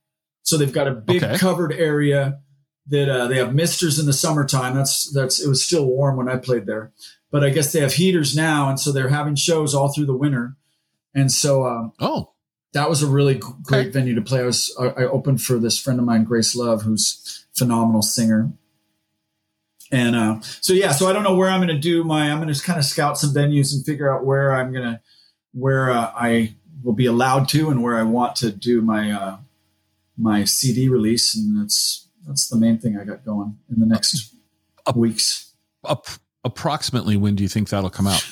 [0.46, 1.36] So they've got a big Okay.
[1.38, 2.38] covered area
[2.86, 4.76] that uh, they have misters in the summertime.
[4.76, 6.92] That's that's it was still warm when I played there,
[7.32, 10.16] but I guess they have heaters now, and so they're having shows all through the
[10.16, 10.54] winter.
[11.14, 12.30] And so um, Oh,
[12.74, 13.90] that was a really great Okay.
[13.90, 14.40] venue to play.
[14.40, 18.52] I was I opened for this friend of mine, Grace Love, who's a phenomenal singer.
[19.90, 22.30] And uh, so yeah, so I don't know where I'm going to do my.
[22.30, 25.00] I'm going to kind of scout some venues and figure out where I'm going to
[25.54, 29.36] where uh, I will be allowed to and where I want to do my uh,
[30.16, 34.34] my CD release, and that's that's the main thing I got going in the next
[34.94, 35.52] weeks.
[35.88, 36.06] ap-
[36.44, 38.24] approximately when do you think that'll come out?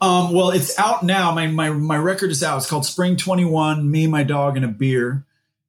[0.00, 1.32] Um, well, it's out now.
[1.34, 2.58] My my my record is out.
[2.58, 3.90] It's called Spring Twenty One.
[3.90, 5.24] Me, my dog, and a beer.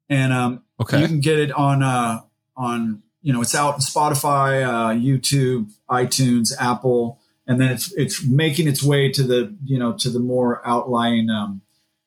[0.09, 1.01] And um, Okay.
[1.01, 2.21] you can get it on uh
[2.55, 8.23] on you know it's out on Spotify, uh, YouTube, iTunes, Apple, and then it's it's
[8.23, 11.29] making its way to the you know to the more outlying.
[11.29, 11.61] Um,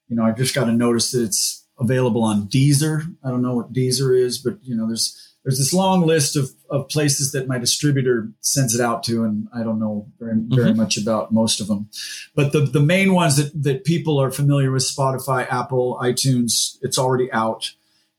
[0.08, 3.02] you know, I've just got to notice that it's available on Deezer.
[3.24, 6.50] I don't know what Deezer is, but you know, there's there's this long list of,
[6.70, 10.68] of places that my distributor sends it out to, and I don't know very, very
[10.68, 10.78] mm-hmm.
[10.78, 11.88] much about most of them.
[12.34, 16.98] But the, the main ones that, that people are familiar with Spotify, Apple, iTunes, it's
[16.98, 17.72] already out.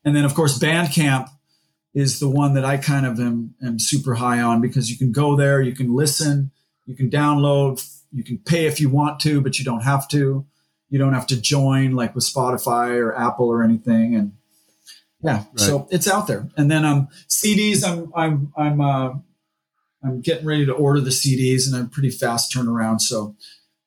[0.03, 1.29] And then, of course, Bandcamp
[1.93, 5.13] is the one that I kind of am, am super high on because you can
[5.13, 6.51] go there, you can listen,
[6.85, 10.45] you can download, you can pay if you want to, but you don't have to.
[10.89, 14.15] You don't have to join like with Spotify or Apple or anything.
[14.15, 14.33] And
[15.23, 16.47] yeah, so it's out there.
[16.57, 19.13] And then um CDs, I'm I'm I'm uh
[20.03, 22.99] I'm getting ready to order the CDs and I'm pretty fast turnaround.
[23.01, 23.35] So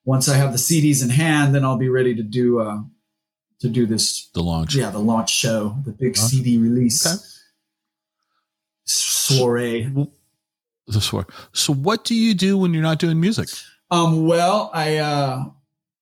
[0.05, 2.79] once I have the CDs in hand, then I'll be ready to do uh
[3.61, 4.75] to do this The launch.
[4.75, 6.17] yeah, the launch show, the big.
[6.17, 7.23] CD release Okay.
[8.85, 9.91] soiree.
[10.89, 11.27] The swear.
[11.53, 13.49] So what do you do when you're not doing music?
[13.91, 15.45] Um, well, I uh,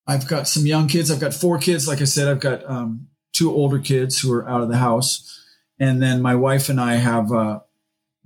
[0.06, 1.10] I've got some young kids.
[1.10, 1.88] I've got four kids.
[1.88, 5.42] Like I said, I've got um, two older kids who are out of the house,
[5.78, 7.60] and then my wife and I have uh,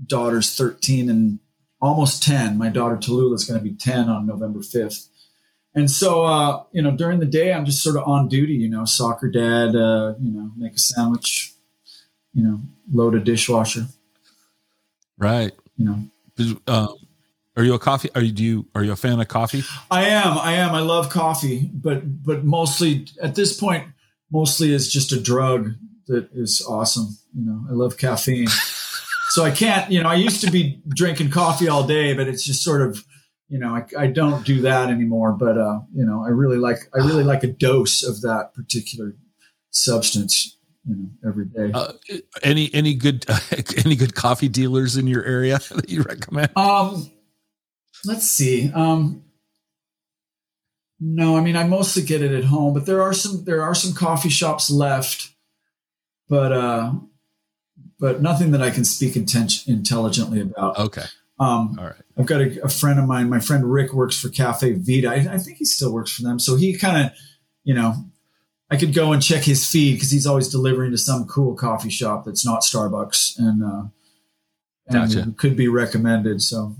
[0.04, 1.38] daughters, thirteen and
[1.80, 2.58] almost ten.
[2.58, 5.08] My daughter Tallulah is going to be ten on November fifth.
[5.74, 8.54] And so, uh, you know, during the day, I'm just sort of on duty.
[8.54, 9.76] You know, soccer dad.
[9.76, 11.52] Uh, you know, make a sandwich.
[12.34, 12.60] You know,
[12.92, 13.86] load a dishwasher.
[15.16, 15.52] Right.
[15.76, 16.94] You know, Um,
[17.58, 18.08] are you a coffee?
[18.14, 19.64] Are you do you are you a fan of coffee?
[19.90, 20.38] I am.
[20.38, 20.74] I am.
[20.76, 23.84] I love coffee, but but mostly at this point,
[24.30, 25.72] mostly is just a drug
[26.06, 27.18] that is awesome.
[27.36, 28.46] You know, I love caffeine.
[29.30, 29.90] so I can't.
[29.90, 33.04] You know, I used to be drinking coffee all day, but it's just sort of.
[33.50, 35.32] You know, I, I don't do that anymore.
[35.32, 39.16] But uh, you know, I really like I really like a dose of that particular
[39.70, 40.54] substance.
[40.86, 41.72] You know, every day.
[41.74, 41.92] Uh,
[42.44, 43.24] any any good
[43.84, 46.50] any good coffee dealers in your area that you recommend?
[46.56, 47.10] Um,
[48.04, 48.70] let's see.
[48.72, 49.24] Um,
[51.00, 53.74] no, I mean I mostly get it at home, but there are some there are
[53.74, 55.30] some coffee shops left,
[56.28, 56.92] but uh,
[58.00, 60.78] but nothing that I can speak inten- intelligently about.
[60.78, 61.04] Okay.
[61.40, 61.94] Um, All right.
[62.16, 63.28] I've got a, a friend of mine.
[63.28, 65.08] My friend Rick works for Caffe Vita.
[65.08, 66.40] I, I think he still works for them.
[66.40, 67.12] So he kind of,
[67.62, 67.94] you know,
[68.70, 71.90] I could go and check his feed because he's always delivering to some cool coffee
[71.90, 73.84] shop that's not Starbucks and uh,
[74.88, 75.34] and Gotcha.
[75.36, 76.42] could be recommended.
[76.42, 76.76] So,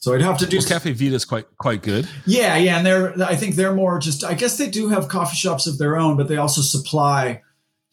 [0.00, 0.58] so I'd have to do.
[0.58, 2.08] Well, Caffe Vita is quite quite good.
[2.24, 3.20] Yeah, yeah, and they're.
[3.22, 4.24] I think they're more just.
[4.24, 7.42] I guess they do have coffee shops of their own, but they also supply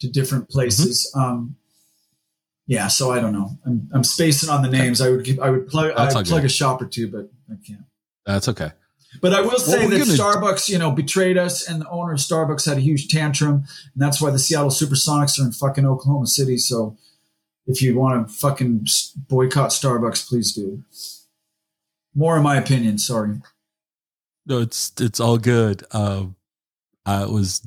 [0.00, 1.10] to different places.
[1.16, 1.30] Mm-hmm.
[1.30, 1.56] Um,
[2.66, 3.50] yeah, so I don't know.
[3.64, 5.00] I'm, I'm spacing on the names.
[5.00, 6.44] I would I would plug I would plug good.
[6.44, 7.84] a shop or two, but I can't.
[8.24, 8.70] That's okay.
[9.20, 12.18] But I will say we're that Starbucks, you know, betrayed us, and the owner of
[12.18, 13.54] Starbucks had a huge tantrum,
[13.94, 16.58] and that's why the Seattle SuperSonics are in fucking Oklahoma City.
[16.58, 16.96] So,
[17.66, 18.86] if you want to fucking
[19.16, 20.84] boycott Starbucks, please do.
[22.16, 22.98] More in my opinion.
[22.98, 23.40] Sorry.
[24.46, 25.84] No, it's it's all good.
[25.92, 26.26] Uh,
[27.06, 27.60] it was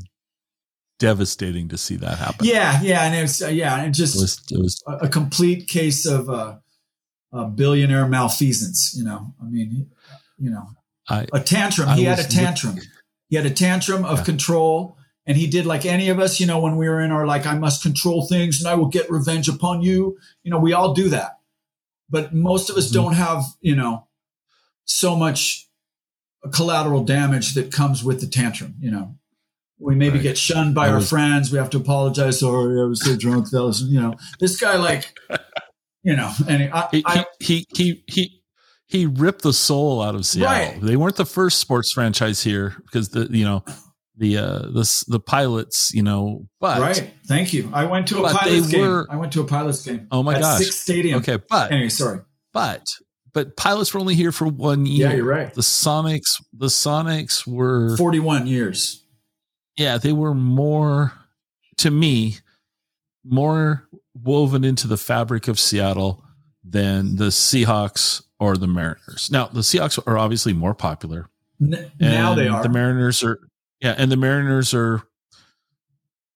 [0.98, 2.46] devastating to see that happen.
[2.46, 5.68] Yeah, yeah, and it's uh, yeah, and It just was it was a, a complete
[5.68, 6.58] case of uh,
[7.32, 8.94] uh, billionaire malfeasance.
[8.98, 9.90] You know, I mean,
[10.38, 10.68] you know,
[11.10, 11.88] I, a tantrum.
[11.90, 12.78] I he had a tantrum.
[13.30, 14.24] He had a tantrum of Yeah.
[14.26, 14.98] control.
[15.28, 17.46] And he did like any of us, you know, when we were in our like,
[17.46, 20.18] I must control things and I will get revenge upon you.
[20.42, 21.38] You know, we all do that.
[22.10, 22.94] But most of us Mhm.
[22.94, 24.08] don't have, you know,
[24.90, 25.68] so much
[26.54, 29.16] collateral damage that comes with the tantrum, you know.
[29.82, 30.24] We maybe Right.
[30.24, 31.52] get shunned by I our was- friends.
[31.52, 32.40] We have to apologize.
[32.40, 33.50] Sorry, I was so drunk.
[33.52, 35.14] That was, you know, this guy like,
[36.04, 38.42] you know, and I, he, I, he, he, he,
[38.88, 40.52] he, ripped the soul out of Seattle.
[40.74, 40.82] Right.
[40.82, 43.64] They weren't the first sports franchise here because the, you know,
[44.18, 47.10] the, uh, the, the pilots, you know, but right.
[47.28, 47.70] Thank you.
[47.74, 48.82] I went to a pilots game.
[48.82, 50.08] were- I went to a pilots game.
[50.12, 50.58] oh my at gosh.
[50.64, 51.20] Sick's Stadium.
[51.20, 51.38] Okay.
[51.50, 52.20] But, Anyway, sorry.
[52.52, 52.84] but,
[53.34, 55.10] but pilots were only here for one year.
[55.10, 55.54] Yeah, you're right.
[55.54, 59.04] The Sonics, the Sonics were, 41 years.
[59.78, 61.14] yeah, they were more,
[61.78, 62.38] to me,
[63.24, 66.24] more woven into the fabric of Seattle
[66.64, 69.30] than the Seahawks or the Mariners.
[69.32, 71.30] Now, the Seahawks are obviously more popular.
[71.62, 72.64] N- now they are.
[72.64, 73.40] The Mariners are,
[73.82, 75.04] yeah, and the Mariners are,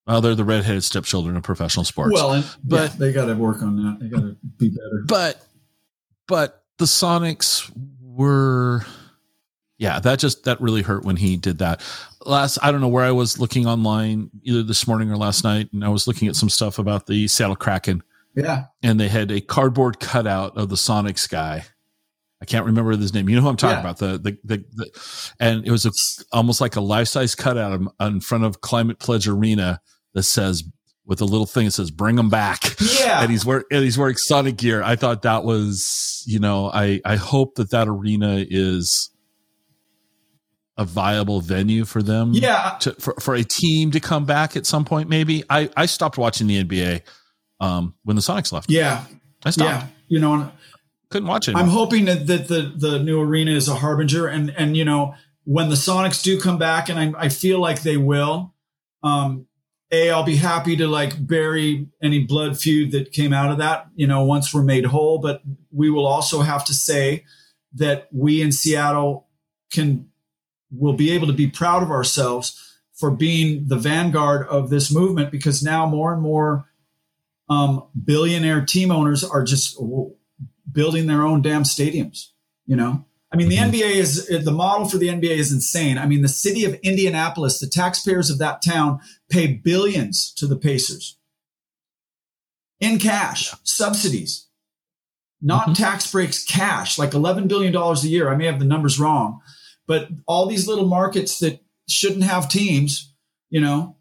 [0.05, 2.13] well, they're the redheaded stepchildren of professional sports.
[2.13, 3.99] well, and, But- but they got to work on that.
[4.01, 5.03] They got to be better.
[5.07, 5.41] but,
[6.27, 7.71] but the Sonics
[8.01, 8.85] were,
[9.77, 11.81] yeah, that just, that really hurt when he did that.
[12.25, 15.69] Last, I don't know where I was looking online either this morning or last night,
[15.73, 18.01] and I was looking at some stuff about the Seattle Kraken,
[18.35, 18.65] Yeah.
[18.81, 21.65] and they had a cardboard cutout of the Sonics guy.
[22.41, 23.29] I can't remember his name.
[23.29, 23.79] You know who I'm talking Yeah.
[23.91, 23.97] about?
[23.99, 25.91] The, the the the and it was a
[26.35, 29.79] almost like a life size cutout in front of Climate Pledge Arena
[30.13, 30.61] that says
[31.05, 33.21] with a little thing that says "Bring them back." Yeah.
[33.21, 34.81] and he's wearing and he's wearing Sonic gear.
[34.81, 39.09] I thought that was, you know, I I hope that that arena is
[40.77, 42.31] a viable venue for them.
[42.33, 42.77] yeah.
[42.81, 45.43] To, for, for a team to come back at some point, maybe.
[45.49, 47.01] I, I stopped watching the NBA
[47.59, 48.69] um, when the Sonics left.
[48.71, 49.03] Yeah.
[49.45, 49.69] I stopped.
[49.69, 49.87] Yeah.
[50.07, 50.51] You know, and
[51.09, 51.55] Couldn't watch it.
[51.55, 54.27] I'm hoping that, that the, the new arena is a harbinger.
[54.27, 57.83] And, and, you know, when the Sonics do come back, and I, I feel like
[57.83, 58.53] they will,
[59.03, 59.45] um,
[59.93, 63.85] A, I'll be happy to like bury any blood feud that came out of that,
[63.95, 65.19] you know, once we're made whole.
[65.19, 65.41] But
[65.71, 67.25] we will also have to say
[67.75, 69.27] that we in Seattle
[69.71, 70.09] can,
[70.71, 75.31] will be able to be proud of ourselves for being the vanguard of this movement
[75.31, 76.65] because now more and more
[77.49, 79.79] um, billionaire team owners are just
[80.71, 82.29] building their own damn stadiums.
[82.65, 83.71] You know, I mean, the mm-hmm.
[83.71, 85.97] NBA is uh, the model for the NBA is insane.
[85.97, 90.55] I mean, the city of Indianapolis, the taxpayers of that town pay billions to the
[90.55, 91.17] Pacers
[92.79, 94.47] in cash, subsidies,
[95.41, 95.75] not Mhm.
[95.75, 98.31] tax breaks, cash, like $11 billion a year.
[98.31, 99.39] I may have the numbers wrong,
[99.87, 103.13] but all these little markets that shouldn't have teams,
[103.49, 103.97] you know,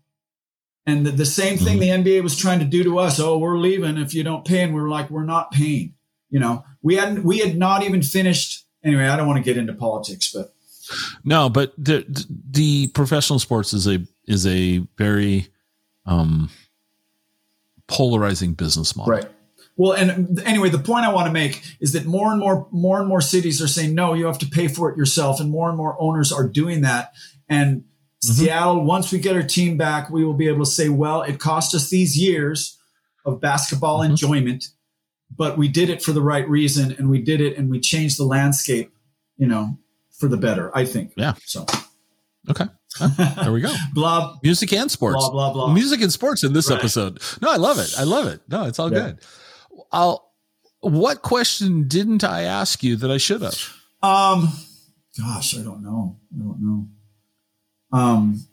[0.84, 2.02] and the, the same thing mm-hmm.
[2.02, 3.20] the NBA was trying to do to us.
[3.20, 4.62] Oh, we're leaving if you don't pay.
[4.62, 5.94] And we're like, we're not paying.
[6.28, 8.61] You know, we hadn't, we had not even finished.
[8.84, 10.54] Anyway, I don't want to get into politics, but
[11.24, 12.04] no, but the
[12.50, 15.48] the professional sports is a is a very
[16.06, 16.50] um
[17.86, 19.12] polarizing business model.
[19.12, 19.26] right.
[19.76, 22.98] Well, and anyway, the point I want to make is that more and more, more
[23.00, 25.40] and more cities are saying, no, you have to pay for it yourself.
[25.40, 27.12] And more and more owners are doing that.
[27.48, 27.84] And
[28.20, 31.40] Seattle, once we get our team back, we will be able to say, well, it
[31.40, 32.78] cost us these years
[33.24, 34.10] of basketball Mhm.
[34.10, 34.68] enjoyment,
[35.36, 36.92] but we did it for the right reason.
[36.92, 38.92] And we did it and we changed the landscape,
[39.36, 39.78] you know,
[40.18, 41.12] for the better, I think.
[41.16, 41.34] Yeah.
[41.46, 41.66] So
[42.50, 42.66] Okay.
[43.42, 43.72] There we go.
[43.94, 45.16] blah, Music and sports.
[45.16, 45.72] blah, blah, blah.
[45.72, 46.78] Music and sports in this Right.
[46.78, 47.20] episode.
[47.40, 47.94] No, I love it.
[47.98, 48.40] I love it.
[48.48, 48.98] No, it's all Yeah.
[49.12, 49.18] good.
[49.92, 50.30] I'll
[50.80, 53.56] what question didn't I ask you that I should have?
[54.02, 54.52] Um,
[55.16, 56.18] gosh, I don't know.
[56.34, 56.88] I don't know.
[57.96, 58.44] Um,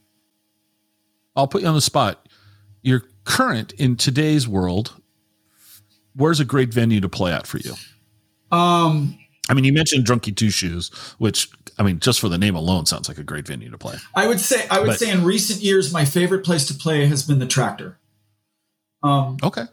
[1.36, 2.28] I'll put you on the spot.
[2.84, 4.99] You're current in today's world.
[6.20, 7.74] Where's a great venue to play at for you?
[8.52, 9.18] um,
[9.50, 11.50] I mean, you mentioned Drunky Two Shoes, which
[11.80, 13.96] I mean, just for the name alone, sounds like a great venue to play.
[14.14, 17.06] I would say, I would But- say in recent years, my favorite place to play
[17.08, 17.98] has been the tractor.
[19.02, 19.64] Um, Okay.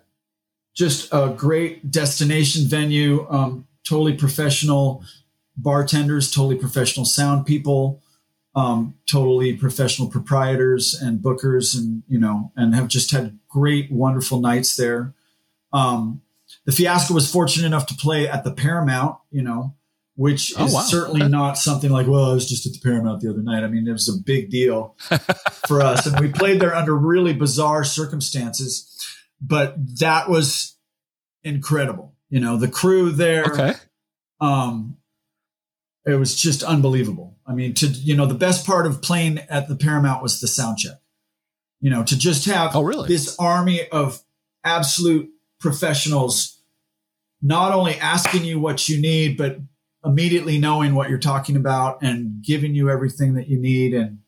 [0.74, 5.02] just a great destination venue, um, totally professional
[5.56, 8.00] bartenders, totally professional sound people,
[8.54, 14.40] um, totally professional proprietors and bookers, and you know, and have just had great, wonderful
[14.40, 15.12] nights there.
[15.72, 16.22] Um,
[16.66, 19.74] the Fiasco was fortunate enough to play at the Paramount, you know,
[20.16, 20.80] which Oh, is wow.
[20.82, 23.64] certainly not something like, well, I was just at the Paramount the other night.
[23.64, 24.96] I mean, it was a big deal
[25.68, 28.86] for us, and we played there under really bizarre circumstances,
[29.40, 30.76] but that was
[31.44, 32.14] incredible.
[32.28, 33.72] You know, the crew there, Okay.
[34.40, 34.96] um,
[36.04, 37.36] it was just unbelievable.
[37.46, 40.48] I mean, to you know, the best part of playing at the Paramount was the
[40.48, 40.98] sound check.
[41.80, 43.06] You know, to just have Oh, really?
[43.06, 44.20] this army of
[44.64, 45.28] absolute
[45.60, 46.55] professionals,
[47.42, 49.58] not only asking you what you need, but
[50.04, 54.20] immediately knowing what you're talking about and giving you everything that you need and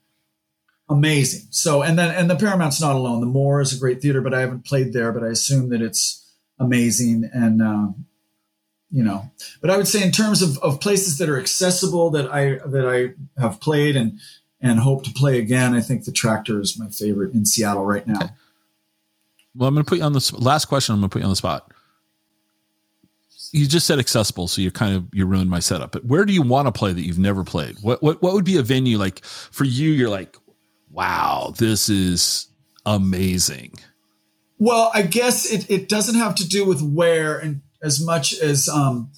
[0.89, 1.47] amazing.
[1.51, 3.21] So, and then, and the Paramount's not alone.
[3.21, 5.83] The Moore is a great theater, but I haven't played there, but I assume that
[5.83, 6.25] it's
[6.59, 7.31] amazing.
[7.33, 8.07] And, um,
[8.91, 9.31] you know,
[9.61, 12.87] but I would say in terms of, of places that are accessible that I, that
[12.87, 14.19] I have played and,
[14.61, 18.07] and hope to play again, I think the Tractor is my favorite in Seattle right
[18.07, 18.17] now.
[18.17, 18.33] Okay.
[19.55, 20.95] Well, I'm going to put you on the last question.
[20.95, 21.71] I'm going to put you on the spot.
[23.53, 25.93] You just said accessible, so you kind of you ruined my setup.
[25.93, 27.77] But where do you want to play that you've never played?
[27.83, 29.91] What what what would be a venue like for you?
[29.91, 30.37] You're like,
[30.91, 32.49] wow, this is
[32.85, 33.75] amazing.
[34.59, 38.69] Well, I guess it, it doesn't have to do with where and as much as
[38.69, 39.13] um,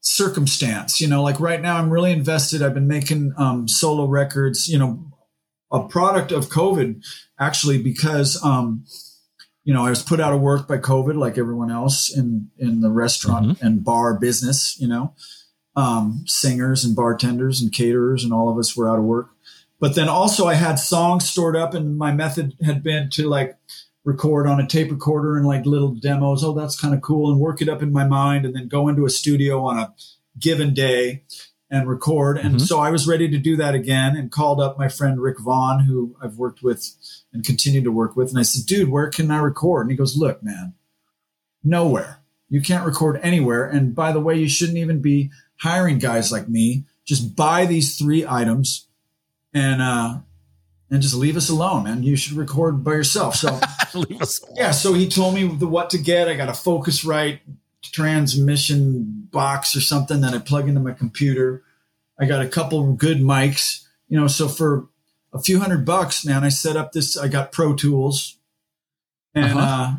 [0.00, 1.00] circumstance.
[1.00, 2.62] You know, like right now, I'm really invested.
[2.62, 4.68] I've been making um, solo records.
[4.68, 5.12] You know,
[5.70, 7.02] a product of COVID,
[7.38, 8.84] actually, because um,
[9.64, 12.80] you know I was put out of work by COVID, like everyone else in in
[12.80, 13.66] the restaurant mm-hmm.
[13.66, 14.78] and bar business.
[14.78, 15.14] You know,
[15.76, 19.30] um, singers and bartenders and caterers and all of us were out of work.
[19.80, 23.58] But then also I had songs stored up and my method had been to like
[24.04, 26.44] record on a tape recorder and like little demos.
[26.44, 27.30] Oh, that's kind of cool.
[27.30, 29.94] And work it up in my mind and then go into a studio on a
[30.38, 31.24] given day
[31.70, 32.38] and record.
[32.38, 32.64] And mm-hmm.
[32.64, 35.80] so I was ready to do that again and called up my friend Rick Vaughn,
[35.80, 36.88] who I've worked with
[37.34, 38.30] and continue to work with.
[38.30, 39.82] And I said, dude, where can I record?
[39.82, 40.74] And he goes, look, man,
[41.62, 42.20] nowhere.
[42.48, 43.66] You can't record anywhere.
[43.66, 46.84] And by the way, you shouldn't even be hiring guys like me.
[47.04, 48.86] Just buy these three items
[49.52, 50.18] and uh,
[50.90, 52.02] and just leave us alone, man.
[52.02, 53.34] You should record by yourself.
[53.34, 53.58] So
[54.54, 56.28] yeah, so he told me the what to get.
[56.28, 57.40] I got a Focusrite
[57.82, 61.62] transmission box or something that I plug into my computer.
[62.18, 64.28] I got a couple good mics, you know.
[64.28, 64.86] So for
[65.34, 67.18] a few hundred bucks, man, I set up this.
[67.18, 68.38] I got Pro Tools,
[69.34, 69.60] and uh-huh.
[69.60, 69.96] uh,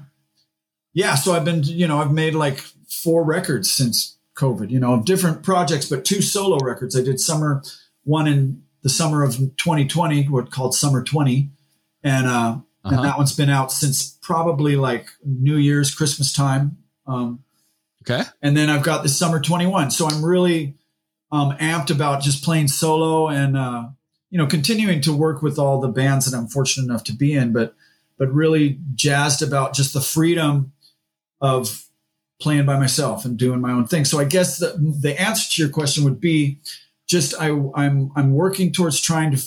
[0.93, 4.93] yeah, so I've been, you know, I've made like four records since COVID, you know,
[4.93, 6.97] of different projects, but two solo records.
[6.97, 7.61] I did summer
[8.03, 11.49] one in the summer of 2020, what called Summer 20,
[12.03, 12.95] and uh, uh-huh.
[12.95, 16.77] and that one's been out since probably like New Year's, Christmas time.
[17.05, 17.43] Um,
[18.03, 18.23] okay.
[18.41, 20.75] And then I've got the Summer 21, so I'm really
[21.31, 23.87] um, amped about just playing solo and uh,
[24.35, 27.31] you know continuing to work with all the bands that I'm fortunate enough to be
[27.31, 27.73] in, but
[28.17, 30.73] but really jazzed about just the freedom
[31.39, 31.85] of
[32.41, 34.03] playing by myself and doing my own thing.
[34.03, 36.59] So I guess the the answer to your question would be
[37.07, 39.41] just I, I'm I'm working towards trying to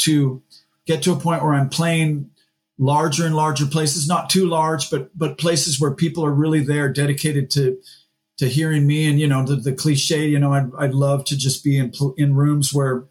[0.00, 0.42] to
[0.84, 2.30] get to a point where I'm playing
[2.76, 6.92] larger and larger places, not too large, but but places where people are really there,
[6.92, 7.78] dedicated to
[8.36, 9.08] to hearing me.
[9.08, 11.94] And you know, the, the cliche, you know, I'd I'd love to just be in
[12.18, 13.06] in rooms where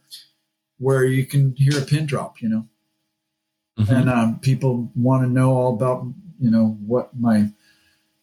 [0.83, 2.67] where you can hear a pin drop, you know,
[3.79, 3.93] mm-hmm.
[3.93, 6.05] and um, people want to know all about
[6.39, 7.49] you know what my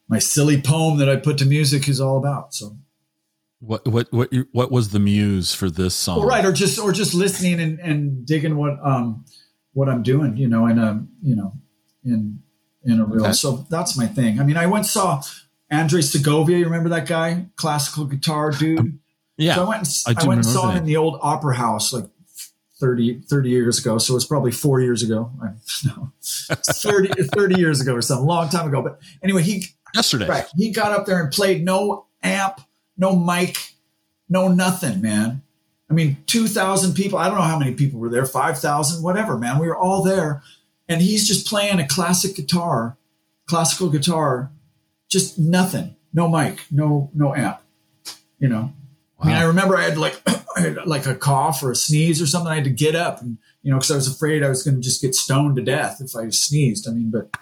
[0.07, 2.53] my silly poem that I put to music is all about.
[2.53, 2.77] So
[3.59, 6.19] what what what what was the muse for this song?
[6.19, 9.25] Well, right, or just or just listening and, and digging what um
[9.73, 11.53] what I'm doing, you know, in a you know
[12.03, 12.41] in
[12.83, 13.23] in a real.
[13.23, 13.33] Okay.
[13.33, 14.39] So that's my thing.
[14.39, 15.21] I mean, I went saw
[15.71, 16.57] Andre Segovia.
[16.57, 18.79] You remember that guy, classical guitar dude?
[18.79, 18.99] Um,
[19.37, 20.03] yeah, so I went.
[20.07, 22.05] And, I, I went and saw him in the old opera house like
[22.81, 23.97] 30, 30 years ago.
[23.97, 25.31] So it's probably four years ago.
[25.41, 25.51] I,
[25.85, 28.81] no, 30, 30 years ago or something, long time ago.
[28.81, 30.45] But anyway, he yesterday, right?
[30.57, 32.59] He got up there and played no amp
[33.01, 33.57] no mic,
[34.29, 35.41] no nothing, man.
[35.89, 37.19] I mean, 2,000 people.
[37.19, 39.59] I don't know how many people were there, 5,000, whatever, man.
[39.59, 40.41] We were all there.
[40.87, 42.97] And he's just playing a classic guitar,
[43.47, 44.51] classical guitar,
[45.09, 47.59] just nothing, no mic, no, no amp,
[48.39, 48.73] you know.
[49.17, 49.23] Wow.
[49.23, 50.21] I mean, I remember I had like,
[50.85, 52.51] like a cough or a sneeze or something.
[52.51, 54.75] I had to get up and, you know, cause I was afraid I was going
[54.75, 56.87] to just get stoned to death if I sneezed.
[56.87, 57.35] I mean, but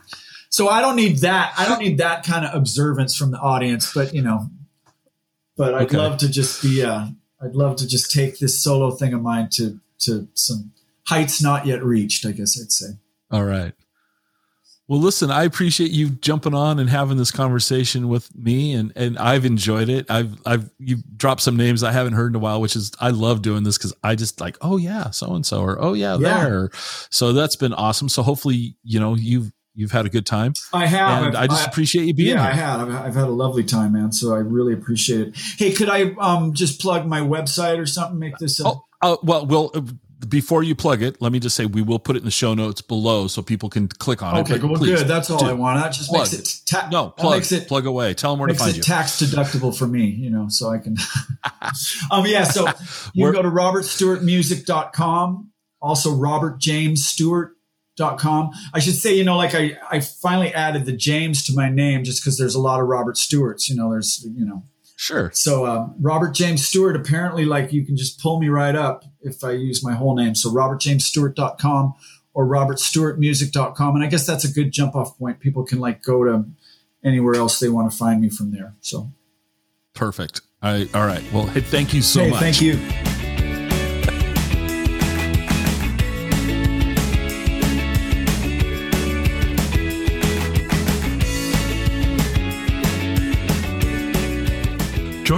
[0.50, 1.54] so I don't need that.
[1.58, 4.50] I don't need that kind of observance from the audience, but you know,
[5.56, 5.98] but I'd okay.
[5.98, 7.08] love to just be uh,
[7.42, 10.72] I'd love to just take this solo thing of mine to to some
[11.08, 12.26] heights not yet reached.
[12.26, 12.98] I guess I'd say.
[13.32, 13.74] All right.
[14.90, 19.20] Well, listen, I appreciate you jumping on and having this conversation with me, and and
[19.20, 20.10] I've enjoyed it.
[20.10, 23.12] I've I've you dropped some names I haven't heard in a while, which is I
[23.12, 26.18] love doing this because I just like, oh yeah, so and so, or oh yeah,
[26.18, 26.70] yeah, there.
[27.12, 28.10] So that's been awesome.
[28.10, 30.54] So hopefully, you know, you've you've had a good time.
[30.74, 31.24] I have.
[31.24, 32.52] And I've, I just I, appreciate you being yeah, here.
[32.52, 32.82] I have.
[32.82, 34.12] I've, I've, had a lovely time, man.
[34.12, 35.38] So I really appreciate it.
[35.60, 38.18] Hey, could I um, just plug my website or something?
[38.18, 38.60] Make this.
[38.60, 39.72] A- oh, uh, well, we'll.
[40.28, 42.54] Before you plug it, let me just say we will put it in the show
[42.54, 44.58] notes below so people can click on okay, it.
[44.58, 45.08] Okay, well, good.
[45.08, 45.46] That's all.
[45.46, 45.82] I want.
[45.82, 46.30] That just plug.
[46.32, 47.38] makes it ta- no plug.
[47.38, 48.14] Makes it, plug away.
[48.14, 48.82] Tell them where to find you.
[48.82, 50.98] Tax deductible for me, you know, so I can.
[52.12, 52.44] um, yeah.
[52.44, 52.68] So
[53.14, 55.52] you can go to robertstewartmusic.com.
[55.82, 57.16] Also, Robert James
[58.18, 58.52] com.
[58.74, 62.04] I should say, you know, like I, I finally added the James to my name
[62.04, 63.70] just because there's a lot of Robert Stewarts.
[63.70, 64.64] You know, there's, you know,
[65.00, 65.32] Sure.
[65.34, 69.44] So uh, Robert James Stewart, apparently, like you can just pull me right up if
[69.44, 70.36] I use my whole name.
[70.36, 71.94] So robertjamesstewart.com
[72.34, 73.96] or robertstewartmusic.com.
[73.96, 75.40] And I guess that's a good jump off point.
[75.40, 76.46] People can like go to
[77.04, 78.76] anywhere else they want to find me from there.
[78.82, 79.12] So
[79.94, 80.42] perfect.
[80.62, 81.24] I, all right.
[81.32, 82.40] Well, hey, thank you so hey, much.
[82.40, 83.19] Thank you.